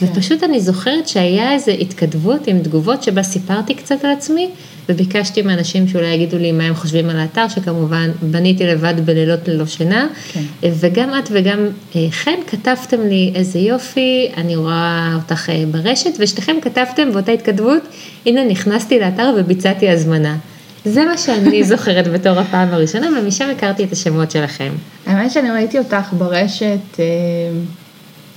כן. 0.00 0.06
ופשוט 0.06 0.44
אני 0.44 0.60
זוכרת 0.60 1.08
שהיה 1.08 1.52
איזו 1.52 1.72
התכתבות 1.72 2.46
עם 2.46 2.58
תגובות 2.58 3.02
שבה 3.02 3.22
סיפרתי 3.22 3.74
קצת 3.74 4.04
על 4.04 4.10
עצמי, 4.10 4.50
וביקשתי 4.88 5.42
מאנשים 5.42 5.88
שאולי 5.88 6.06
יגידו 6.06 6.38
לי 6.38 6.52
מה 6.52 6.64
הם 6.64 6.74
חושבים 6.74 7.10
על 7.10 7.18
האתר, 7.18 7.48
שכמובן 7.48 8.10
בניתי 8.22 8.66
לבד 8.66 8.94
בלילות 9.04 9.48
ללא 9.48 9.66
שינה, 9.66 10.06
כן. 10.32 10.40
וגם 10.80 11.18
את 11.18 11.28
וגם 11.32 11.58
אה, 11.96 12.06
חן 12.10 12.40
כתבתם 12.46 13.00
לי 13.00 13.32
איזה 13.34 13.58
יופי, 13.58 14.28
אני 14.36 14.56
רואה 14.56 15.12
אותך 15.14 15.50
אה, 15.50 15.64
ברשת, 15.70 16.10
ושתיכם 16.18 16.56
כתבתם 16.62 17.12
באותה 17.12 17.32
התכתבות, 17.32 17.82
הנה 18.26 18.44
נכנסתי 18.44 18.98
לאתר 18.98 19.34
וביצעתי 19.36 19.90
הזמנה. 19.90 20.36
זה 20.84 21.04
מה 21.04 21.18
שאני 21.18 21.64
זוכרת 21.72 22.08
בתור 22.08 22.38
הפעם 22.38 22.74
הראשונה, 22.74 23.08
ומשם 23.18 23.50
הכרתי 23.50 23.84
את 23.84 23.92
השמות 23.92 24.30
שלכם. 24.30 24.72
האמת 25.06 25.30
שאני 25.30 25.50
ראיתי 25.50 25.78
אותך 25.78 26.12
ברשת, 26.12 26.98
אה, 26.98 27.04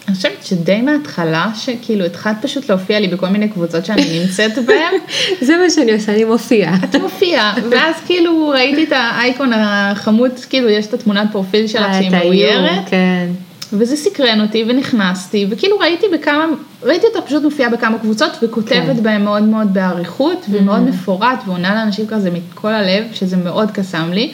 אני 0.08 0.15
חושבת 0.15 0.43
שדי 0.43 0.82
מההתחלה, 0.82 1.52
שכאילו 1.56 2.06
התחלת 2.06 2.36
פשוט 2.41 2.70
להופיע 2.70 3.00
לי 3.00 3.08
בכל 3.08 3.28
מיני 3.28 3.50
קבוצות 3.50 3.86
שאני 3.86 4.06
נמצאת 4.20 4.65
בהן, 4.65 4.93
זה 5.41 5.58
מה 5.58 5.70
שאני 5.70 5.93
עושה, 5.93 6.12
אני 6.13 6.24
מופיעה. 6.24 6.76
את 6.84 6.96
מופיעה, 6.96 7.56
ואז 7.72 7.96
כאילו 8.06 8.48
ראיתי 8.50 8.84
את 8.84 8.91
האייקון 8.91 9.52
החמוד, 9.54 10.32
כאילו 10.50 10.70
יש 10.70 10.86
את 10.86 10.93
התמונת 10.93 11.28
פרופיל 11.32 11.67
שלך 11.67 11.82
אה, 11.82 11.93
שהיא 11.93 12.12
מאוירת, 12.12 12.89
כן. 12.89 13.28
וזה 13.73 13.95
סקרן 13.95 14.41
אותי 14.41 14.65
ונכנסתי, 14.67 15.47
וכאילו 15.49 15.80
ראיתי 15.80 16.06
בכמה, 16.13 16.45
ראיתי 16.84 17.06
אותה 17.08 17.21
פשוט 17.21 17.43
מופיעה 17.43 17.69
בכמה 17.69 17.99
קבוצות 17.99 18.32
וכותבת 18.43 18.95
כן. 18.95 19.03
בהם 19.03 19.23
מאוד 19.23 19.43
מאוד 19.43 19.73
באריכות 19.73 20.45
ומאוד 20.49 20.80
מפורט 20.80 21.39
ועונה 21.45 21.75
לאנשים 21.75 22.08
כזה 22.08 22.32
מכל 22.32 22.73
הלב, 22.73 23.03
שזה 23.13 23.38
מאוד 23.38 23.71
קסם 23.71 24.12
לי. 24.13 24.32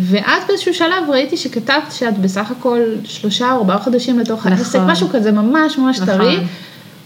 ואז 0.00 0.42
באיזשהו 0.48 0.74
שלב 0.74 1.04
ראיתי 1.08 1.36
שכתבת 1.36 1.92
שאת 1.92 2.18
בסך 2.18 2.50
הכל 2.50 2.80
שלושה 3.04 3.52
או 3.52 3.56
ארבעה 3.56 3.78
חודשים 3.78 4.18
לתוך 4.18 4.46
נכון. 4.46 4.52
העסק, 4.52 4.78
משהו 4.86 5.08
כזה 5.12 5.32
ממש 5.32 5.78
ממש 5.78 6.00
נכון. 6.00 6.14
טרי. 6.14 6.38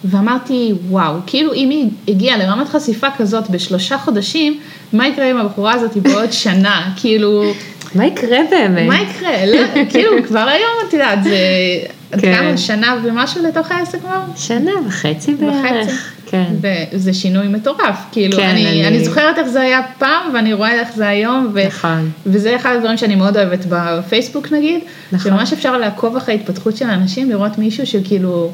ואמרתי, 0.05 0.73
וואו, 0.89 1.15
כאילו 1.27 1.55
אם 1.55 1.71
היא 1.71 1.89
הגיעה 2.09 2.39
לרמת 2.39 2.69
חשיפה 2.69 3.07
כזאת 3.17 3.51
בשלושה 3.51 3.99
חודשים, 3.99 4.61
מה 4.93 5.09
יקרה 5.09 5.31
עם 5.31 5.37
הבחורה 5.37 5.73
הזאת 5.73 5.97
בעוד 5.97 6.33
שנה? 6.33 6.93
כאילו, 6.97 7.43
מה 7.95 8.07
יקרה 8.07 8.39
באמת? 8.51 8.87
מה 8.89 9.01
יקרה? 9.03 9.47
לא, 9.47 9.59
כאילו, 9.91 10.11
כבר 10.27 10.39
היום, 10.49 10.89
את 10.89 10.93
יודעת, 10.93 11.25
זה... 11.25 11.31
כן. 12.21 12.35
כמה 12.37 12.57
שנה 12.57 12.97
ומשהו 13.05 13.43
לתוך 13.49 13.71
העסק 13.73 13.99
כבר? 14.01 14.21
שנה 14.37 14.71
וחצי 14.87 15.35
וחצי. 15.35 15.47
בערך. 15.47 16.13
כן. 16.27 16.45
וזה 16.93 17.13
שינוי 17.13 17.49
מטורף, 17.49 17.97
כאילו, 18.13 18.37
כן, 18.37 18.43
אני, 18.49 18.69
אני- 18.69 18.87
אני 18.87 19.05
זוכרת 19.05 19.39
איך 19.39 19.47
זה 19.49 19.61
היה 19.61 19.81
פעם, 19.99 20.35
ואני 20.35 20.53
רואה 20.53 20.73
איך 20.81 20.89
זה 20.95 21.09
היום, 21.09 21.51
ו... 21.55 21.67
נכון. 21.67 22.11
וזה 22.27 22.57
אחד 22.57 22.75
הדברים 22.77 22.97
שאני 22.97 23.15
מאוד 23.15 23.37
אוהבת 23.37 23.65
בפייסבוק 23.69 24.53
נגיד, 24.53 24.81
נכון. 25.13 25.33
שממש 25.33 25.53
אפשר 25.53 25.79
לעקוב 25.79 26.17
אחרי 26.17 26.35
ההתפתחות 26.35 26.77
של 26.77 26.87
האנשים, 26.91 27.31
לראות 27.31 27.59
מישהו 27.59 27.87
שכאילו, 27.87 28.51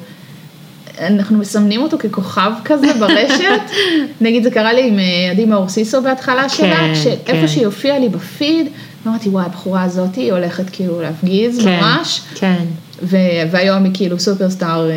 אנחנו 1.01 1.39
מסמנים 1.39 1.83
אותו 1.83 1.99
ככוכב 1.99 2.53
כזה 2.65 2.87
ברשת, 3.01 3.61
נגיד 4.21 4.43
זה 4.45 4.51
קרה 4.51 4.73
לי 4.73 4.89
עם 4.89 4.99
אה, 4.99 5.05
עדי 5.31 5.45
מאור 5.45 5.69
סיסו 5.69 6.03
בהתחלה 6.03 6.49
שלה, 6.49 6.77
כן, 6.77 6.95
שאיפה 6.95 7.33
כן. 7.33 7.49
שהיא 7.49 7.67
הופיעה 7.67 7.99
לי 7.99 8.09
בפיד, 8.09 8.67
אמרתי 9.07 9.29
וואי 9.29 9.45
הבחורה 9.45 9.83
הזאת 9.83 10.15
היא 10.15 10.33
הולכת 10.33 10.71
כאילו 10.71 11.01
להפגיז 11.03 11.61
כן, 11.65 11.81
ממש, 11.83 12.21
כן. 12.35 12.65
ו- 13.03 13.17
והיום 13.51 13.85
היא 13.85 13.91
כאילו 13.95 14.19
סופרסטאר 14.21 14.91
אה, 14.91 14.95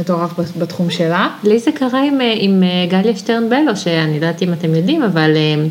מטורף 0.00 0.38
בת- 0.40 0.56
בתחום 0.58 0.90
שלה. 0.90 1.28
לי 1.44 1.58
זה 1.58 1.72
קרה 1.72 2.02
עם, 2.04 2.20
אה, 2.20 2.34
עם 2.38 2.62
אה, 2.62 2.86
גליה 2.90 3.16
שטרן 3.16 3.48
בלו, 3.48 3.76
שאני 3.76 4.10
לא 4.10 4.26
יודעת 4.26 4.42
אם 4.42 4.52
אתם 4.52 4.74
יודעים, 4.74 5.02
אבל 5.02 5.32
אה, 5.36 5.64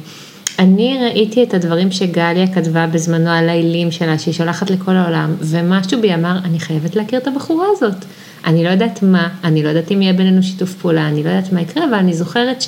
אני 0.60 0.98
ראיתי 1.04 1.44
את 1.44 1.54
הדברים 1.54 1.92
שגליה 1.92 2.48
כתבה 2.48 2.88
בזמנו 2.88 3.30
על 3.30 3.50
האלים 3.50 3.92
שלה, 3.92 4.20
שהיא 4.20 4.34
שולחת 4.34 4.70
לכל 4.70 4.96
העולם, 4.96 5.36
ומשהו 5.40 6.02
בי 6.02 6.14
אמר, 6.14 6.38
אני 6.44 6.60
חייבת 6.60 6.96
להכיר 6.96 7.20
את 7.20 7.28
הבחורה 7.28 7.66
הזאת. 7.76 8.06
אני 8.46 8.64
לא 8.64 8.70
יודעת 8.70 9.04
מה, 9.04 9.28
אני 9.44 9.64
לא 9.64 9.70
יודעת 9.70 9.92
אם 9.92 10.02
יהיה 10.02 10.14
בינינו 10.14 10.44
שיתוף 10.44 10.74
פעולה, 10.74 11.08
אני 11.08 11.24
לא 11.24 11.30
יודעת 11.30 11.54
מה 11.54 11.62
יקרה, 11.62 11.84
אבל 11.86 11.94
אני 11.94 12.14
זוכרת 12.14 12.62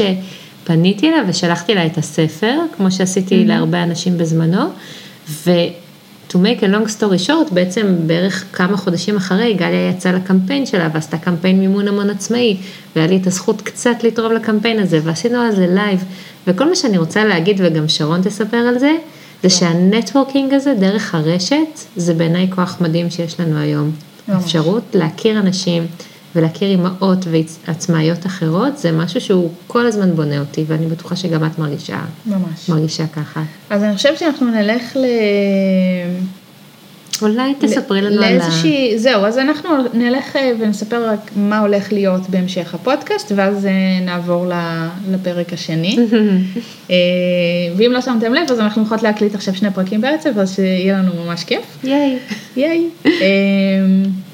שפניתי 0.67 1.11
לה 1.11 1.17
ושלחתי 1.27 1.75
לה 1.75 1.85
את 1.85 1.97
הספר, 1.97 2.59
כמו 2.77 2.91
שעשיתי 2.91 3.45
להרבה 3.45 3.83
אנשים 3.83 4.17
בזמנו, 4.17 4.61
to 6.29 6.33
make 6.33 6.61
a 6.61 6.65
long 6.65 6.87
story 6.99 7.27
short, 7.27 7.53
בעצם 7.53 7.95
בערך 8.07 8.45
כמה 8.53 8.77
חודשים 8.77 9.15
אחרי, 9.15 9.53
גליה 9.53 9.89
יצאה 9.89 10.11
לקמפיין 10.11 10.65
שלה 10.65 10.89
ועשתה 10.93 11.17
קמפיין 11.17 11.59
מימון 11.59 11.87
המון 11.87 12.09
עצמאי, 12.09 12.57
והיה 12.95 13.07
לי 13.07 13.17
את 13.17 13.27
הזכות 13.27 13.61
קצת 13.61 14.03
לתרום 14.03 14.31
לקמפיין 14.31 14.79
הזה, 14.79 14.99
ועשינו 15.03 15.37
על 15.39 15.55
זה 15.55 15.67
live, 15.67 16.03
וכל 16.47 16.69
מה 16.69 16.75
שאני 16.75 16.97
רוצה 16.97 17.23
להגיד, 17.23 17.61
וגם 17.63 17.87
שרון 17.87 18.21
תספר 18.21 18.57
על 18.57 18.79
זה, 18.79 18.95
זה 19.43 19.49
שה 19.49 19.73
networking 19.73 20.53
הזה 20.53 20.73
דרך 20.73 21.15
הרשת, 21.15 21.79
זה 21.95 22.13
בעיניי 22.13 22.47
כוח 22.55 22.77
מדהים 22.81 23.09
שיש 23.09 23.39
לנו 23.39 23.59
היום. 23.59 23.91
ממש. 24.27 24.43
אפשרות 24.43 24.83
להכיר 24.93 25.39
אנשים 25.39 25.87
ולהכיר 26.35 26.69
אימהות 26.69 27.25
ועצמאיות 27.67 28.25
אחרות, 28.25 28.77
זה 28.77 28.91
משהו 28.91 29.21
שהוא 29.21 29.51
כל 29.67 29.85
הזמן 29.85 30.15
בונה 30.15 30.39
אותי, 30.39 30.63
ואני 30.67 30.85
בטוחה 30.85 31.15
שגם 31.15 31.45
את 31.45 31.59
מרגישה, 31.59 31.99
ממש. 32.25 32.69
מרגישה 32.69 33.07
ככה. 33.07 33.43
אז 33.69 33.83
אני 33.83 33.95
חושבת 33.95 34.19
שאנחנו 34.19 34.51
נלך 34.51 34.95
ל... 34.95 35.05
אולי 37.21 37.53
תספרי 37.59 38.01
לנו 38.01 38.15
על 38.15 38.23
ה... 38.23 38.31
לאיזושהי, 38.31 38.99
זהו, 38.99 39.25
אז 39.25 39.37
אנחנו 39.37 39.69
נלך 39.93 40.35
אה, 40.35 40.51
ונספר 40.59 41.09
רק 41.09 41.31
מה 41.35 41.59
הולך 41.59 41.93
להיות 41.93 42.29
בהמשך 42.29 42.73
הפודקאסט, 42.73 43.31
ואז 43.35 43.65
אה, 43.65 43.71
נעבור 44.05 44.45
לפרק 45.11 45.53
השני. 45.53 45.97
אה, 46.91 46.95
ואם 47.77 47.91
לא 47.91 48.01
שמתם 48.01 48.33
לב, 48.33 48.51
אז 48.51 48.59
אנחנו 48.59 48.83
יכולות 48.83 49.03
להקליט 49.03 49.35
עכשיו 49.35 49.55
שני 49.55 49.71
פרקים 49.71 50.01
ברצף, 50.01 50.31
אז 50.37 50.55
שיהיה 50.55 50.97
לנו 50.97 51.11
ממש 51.25 51.43
כיף. 51.43 51.77
ייי. 51.83 52.17
ייי. 52.55 52.89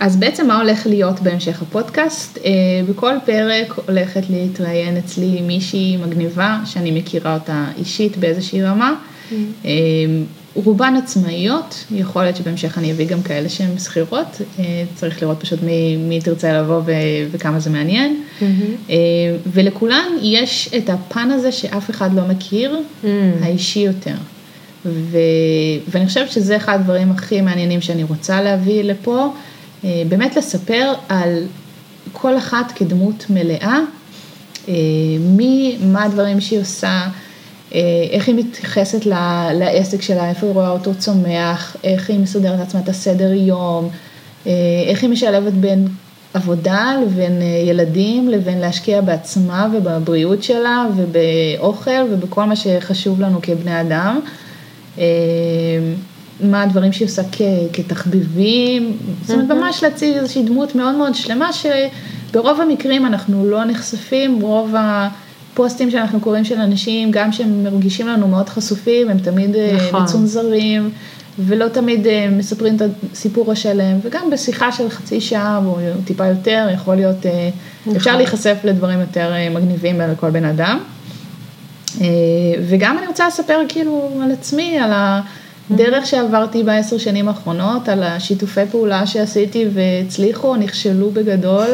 אז 0.00 0.16
בעצם 0.16 0.46
מה 0.46 0.60
הולך 0.60 0.86
להיות 0.86 1.20
בהמשך 1.20 1.62
הפודקאסט? 1.62 2.38
אה, 2.38 2.50
בכל 2.88 3.14
פרק 3.24 3.74
הולכת 3.86 4.22
להתראיין 4.30 4.96
אצלי 4.96 5.40
מישהי 5.40 5.96
מגניבה, 5.96 6.60
שאני 6.64 6.90
מכירה 6.90 7.34
אותה 7.34 7.66
אישית 7.78 8.16
באיזושהי 8.16 8.62
רמה. 8.62 8.94
אמ, 9.32 10.24
רובן 10.54 10.94
עצמאיות, 10.96 11.84
יכול 11.90 12.22
להיות 12.22 12.36
שבהמשך 12.36 12.78
אני 12.78 12.92
אביא 12.92 13.06
גם 13.06 13.22
כאלה 13.22 13.48
שהן 13.48 13.78
שכירות, 13.78 14.40
אה, 14.58 14.64
צריך 14.94 15.22
לראות 15.22 15.40
פשוט 15.40 15.62
מי, 15.62 15.96
מי 15.96 16.20
תרצה 16.20 16.52
לבוא 16.52 16.82
ו, 16.86 16.92
וכמה 17.30 17.60
זה 17.60 17.70
מעניין. 17.70 18.22
אה, 18.90 18.96
ולכולן 19.52 20.08
יש 20.22 20.70
את 20.76 20.90
הפן 20.90 21.30
הזה 21.30 21.52
שאף 21.52 21.90
אחד 21.90 22.14
לא 22.14 22.22
מכיר, 22.28 22.76
האישי 23.40 23.80
יותר. 23.80 24.14
ו... 24.84 25.18
ואני 25.88 26.06
חושבת 26.06 26.30
שזה 26.30 26.56
אחד 26.56 26.74
הדברים 26.74 27.10
הכי 27.10 27.40
מעניינים 27.40 27.80
שאני 27.80 28.02
רוצה 28.02 28.42
להביא 28.42 28.82
לפה, 28.84 29.24
אה, 29.24 29.30
באמת 29.84 30.36
לספר 30.36 30.92
על 31.08 31.46
כל 32.12 32.38
אחת 32.38 32.72
כדמות 32.74 33.26
מלאה, 33.30 33.78
אה, 34.68 34.74
מי, 35.20 35.78
מה 35.80 36.04
הדברים 36.04 36.40
שהיא 36.40 36.60
עושה, 36.60 37.08
אה, 37.74 37.80
איך 38.10 38.28
היא 38.28 38.34
מתייחסת 38.34 39.06
לעסק 39.54 40.02
שלה, 40.02 40.28
איפה 40.28 40.46
היא 40.46 40.54
רואה 40.54 40.70
אותו 40.70 40.94
צומח, 40.94 41.76
איך 41.84 42.10
היא 42.10 42.18
מסדרת 42.18 42.58
לעצמה 42.58 42.80
את 42.80 42.88
הסדר 42.88 43.32
יום, 43.32 43.88
אה, 44.46 44.52
איך 44.86 45.02
היא 45.02 45.10
משלבת 45.10 45.52
בין 45.52 45.88
עבודה 46.34 46.92
לבין 47.02 47.42
אה, 47.42 47.46
ילדים, 47.46 48.28
לבין 48.28 48.58
להשקיע 48.58 49.00
בעצמה 49.00 49.68
ובבריאות 49.72 50.42
שלה 50.42 50.86
ובאוכל 50.96 52.04
ובכל 52.12 52.44
מה 52.44 52.56
שחשוב 52.56 53.20
לנו 53.20 53.38
כבני 53.42 53.80
אדם. 53.80 54.20
מה 56.40 56.62
הדברים 56.62 56.92
שהיא 56.92 57.08
עושה 57.08 57.22
כ- 57.32 57.42
כתחביבים, 57.72 58.96
זאת 59.22 59.30
אומרת 59.30 59.58
ממש 59.58 59.82
להציג 59.82 60.16
איזושהי 60.16 60.42
דמות 60.42 60.74
מאוד 60.74 60.94
מאוד 60.94 61.14
שלמה 61.14 61.50
שברוב 61.52 62.60
המקרים 62.60 63.06
אנחנו 63.06 63.46
לא 63.46 63.64
נחשפים, 63.64 64.40
רוב 64.40 64.74
הפוסטים 64.78 65.90
שאנחנו 65.90 66.20
קוראים 66.20 66.44
של 66.44 66.58
אנשים, 66.58 67.10
גם 67.10 67.32
שהם 67.32 67.64
מרגישים 67.64 68.08
לנו 68.08 68.28
מאוד 68.28 68.48
חשופים, 68.48 69.10
הם 69.10 69.18
תמיד 69.18 69.56
אה, 69.56 69.76
נכון. 69.88 70.02
מצונזרים 70.02 70.90
ולא 71.38 71.68
תמיד 71.68 72.06
אה, 72.06 72.28
מספרים 72.30 72.76
את 72.76 72.82
הסיפור 73.12 73.52
השלם, 73.52 73.98
וגם 74.02 74.30
בשיחה 74.30 74.72
של 74.72 74.90
חצי 74.90 75.20
שעה 75.20 75.60
או 75.66 75.76
טיפה 76.04 76.26
יותר, 76.26 76.68
יכול 76.74 76.94
להיות, 76.94 77.26
אה, 77.26 77.50
נכון. 77.80 77.96
אפשר 77.96 78.16
להיחשף 78.16 78.56
לדברים 78.64 79.00
יותר 79.00 79.32
מגניבים 79.50 80.00
לכל 80.00 80.30
בן 80.30 80.44
אדם. 80.44 80.78
וגם 82.68 82.98
אני 82.98 83.06
רוצה 83.06 83.28
לספר 83.28 83.60
כאילו 83.68 84.10
על 84.22 84.32
עצמי, 84.32 84.78
על 84.78 84.90
הדרך 85.70 86.06
שעברתי 86.06 86.62
בעשר 86.62 86.98
שנים 86.98 87.28
האחרונות, 87.28 87.88
על 87.88 88.02
השיתופי 88.02 88.60
פעולה 88.70 89.06
שעשיתי 89.06 89.64
והצליחו, 89.72 90.56
נכשלו 90.56 91.10
בגדול, 91.10 91.66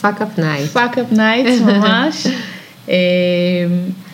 fuck 0.00 0.22
up 0.22 0.38
night. 0.38 0.70
fuck 0.70 0.98
up 0.98 1.12
nights 1.12 1.60
ממש, 1.60 2.26
אה, 2.88 2.94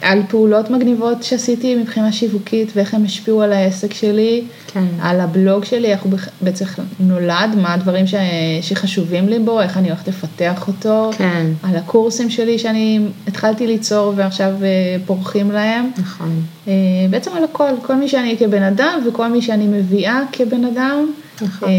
על 0.02 0.22
פעולות 0.28 0.70
מגניבות 0.70 1.22
שעשיתי 1.22 1.74
מבחינה 1.74 2.12
שיווקית 2.12 2.72
ואיך 2.76 2.94
הם 2.94 3.04
השפיעו 3.04 3.42
על 3.42 3.52
העסק 3.52 3.94
שלי, 3.94 4.44
כן. 4.66 4.84
על 5.02 5.20
הבלוג 5.20 5.64
שלי, 5.64 5.92
איך 5.92 6.02
הוא 6.02 6.12
בעצם 6.40 6.64
נולד, 7.00 7.56
מה 7.62 7.74
הדברים 7.74 8.06
ש... 8.06 8.14
שחשובים 8.62 9.28
לי 9.28 9.38
בו, 9.38 9.60
איך 9.60 9.76
אני 9.76 9.88
הולכת 9.88 10.08
לפתח 10.08 10.68
אותו, 10.68 11.10
כן. 11.18 11.46
על 11.62 11.76
הקורסים 11.76 12.30
שלי 12.30 12.58
שאני 12.58 13.00
התחלתי 13.26 13.66
ליצור 13.66 14.12
ועכשיו 14.16 14.52
אה, 14.62 14.96
פורחים 15.06 15.50
להם. 15.50 15.90
נכון. 15.98 16.42
אה, 16.68 16.72
בעצם 17.10 17.30
על 17.36 17.44
הכל, 17.44 17.70
כל 17.82 17.94
מי 17.94 18.08
שאני 18.08 18.36
כבן 18.38 18.62
אדם 18.62 19.00
וכל 19.08 19.28
מי 19.28 19.42
שאני 19.42 19.66
מביאה 19.66 20.20
כבן 20.32 20.64
אדם, 20.64 21.06
נכון. 21.42 21.68
אה, 21.68 21.74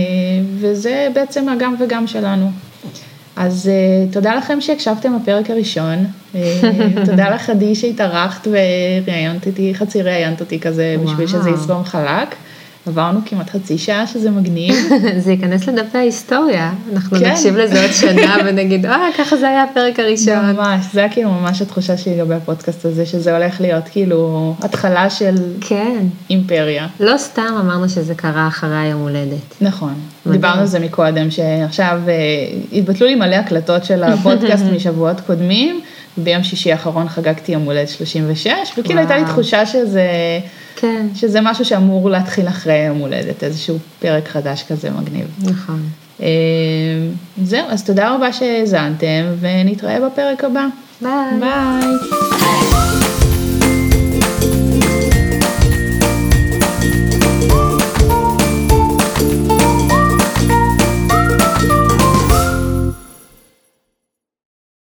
וזה 0.60 1.08
בעצם 1.14 1.50
הגם 1.50 1.76
וגם 1.80 2.08
שלנו. 2.08 2.52
אז 3.42 3.70
אה, 3.70 4.12
תודה 4.12 4.36
לכם 4.36 4.62
שהקשבתם 4.62 5.20
בפרק 5.20 5.50
הראשון, 5.50 6.06
אה, 6.36 6.62
תודה 7.06 7.30
לך 7.30 7.50
עדי 7.50 7.76
שהתארחת 7.76 8.48
וראיינת 8.48 9.48
אותי, 9.48 9.76
חצי 9.76 10.02
ראיינת 10.02 10.42
אותי 10.42 10.60
כזה 10.60 10.96
בשביל 11.04 11.28
שזה. 11.28 11.50
יזרום 11.50 11.84
חלק. 11.84 12.36
עברנו 12.88 13.20
כמעט 13.26 13.50
חצי 13.50 13.78
שעה 13.78 14.08
שזה 14.08 14.32
מגניב. 14.32 14.76
זה 15.24 15.32
ייכנס 15.32 15.68
לדפי 15.68 15.98
ההיסטוריה, 15.98 16.74
אנחנו 16.94 17.18
כן. 17.18 17.32
נקשיב 17.32 17.58
לזה 17.58 17.82
עוד 17.82 17.92
שנה 17.92 18.36
ונגיד, 18.46 18.86
אה, 18.86 19.08
ככה 19.18 19.38
זה 19.38 19.48
היה 19.48 19.64
הפרק 19.64 20.00
הראשון. 20.00 20.52
ממש, 20.52 20.86
זה 20.94 21.00
היה 21.00 21.10
כאילו 21.10 21.32
ממש 21.32 21.62
התחושה 21.62 21.98
שלי 21.98 22.18
לגבי 22.18 22.34
הפודקאסט 22.34 22.86
הזה, 22.86 23.06
שזה 23.06 23.38
הולך 23.38 23.62
להיות 23.62 23.84
כאילו 23.92 24.54
התחלה 24.62 25.10
של 25.10 25.36
כן. 25.62 26.06
אימפריה. 26.30 26.88
לא 27.00 27.18
סתם 27.18 27.54
אמרנו 27.60 27.90
שזה 27.90 28.16
קרה 28.16 28.48
אחרי 28.48 28.78
היום 28.78 29.02
הולדת. 29.02 29.62
נכון, 29.62 29.94
מדהים. 30.26 30.42
דיברנו 30.42 30.62
על 30.62 30.68
זה 30.68 30.80
מקודם, 30.80 31.32
שעכשיו 31.32 32.00
אה, 32.08 32.14
התבטלו 32.78 33.08
לי 33.08 33.16
מלא 33.16 33.36
הקלטות 33.36 33.86
של 33.86 34.04
הפודקאסט 34.14 34.64
משבועות 34.76 35.22
קודמים, 35.22 35.82
ביום 36.18 36.44
שישי 36.44 36.72
האחרון 36.72 37.10
חגגתי 37.10 37.52
יום 37.52 37.64
הולדת 37.64 37.90
36, 37.90 38.52
וכאילו 38.78 39.00
הייתה 39.00 39.18
לי. 39.18 39.26
תחושה 39.26 39.66
שזה, 39.66 40.10
כן. 40.76 41.08
שזה 41.16 41.42
משהו 41.42 41.66
שאמור 41.66 42.10
להתחיל 42.10 42.48
אחרי 42.48 42.86
יום 42.86 42.98
הולדת, 42.98 43.44
איזשהו 43.44 43.78
פרק 44.00 44.28
חדש 44.28 44.64
כזה 44.70 44.90
מגניב. 44.90 45.28
נכון. 45.44 45.82
אה, 46.22 46.28
זהו, 47.44 47.66
אז 47.70 47.84
תודה 47.84 48.16
רבה 48.16 48.34
שהאזנתם, 48.34 49.24
ונתראה 49.40 50.00
בפרק 50.00 50.44
הבא. 50.44 50.66
ביי. 51.02 51.40
ביי. 51.40 52.71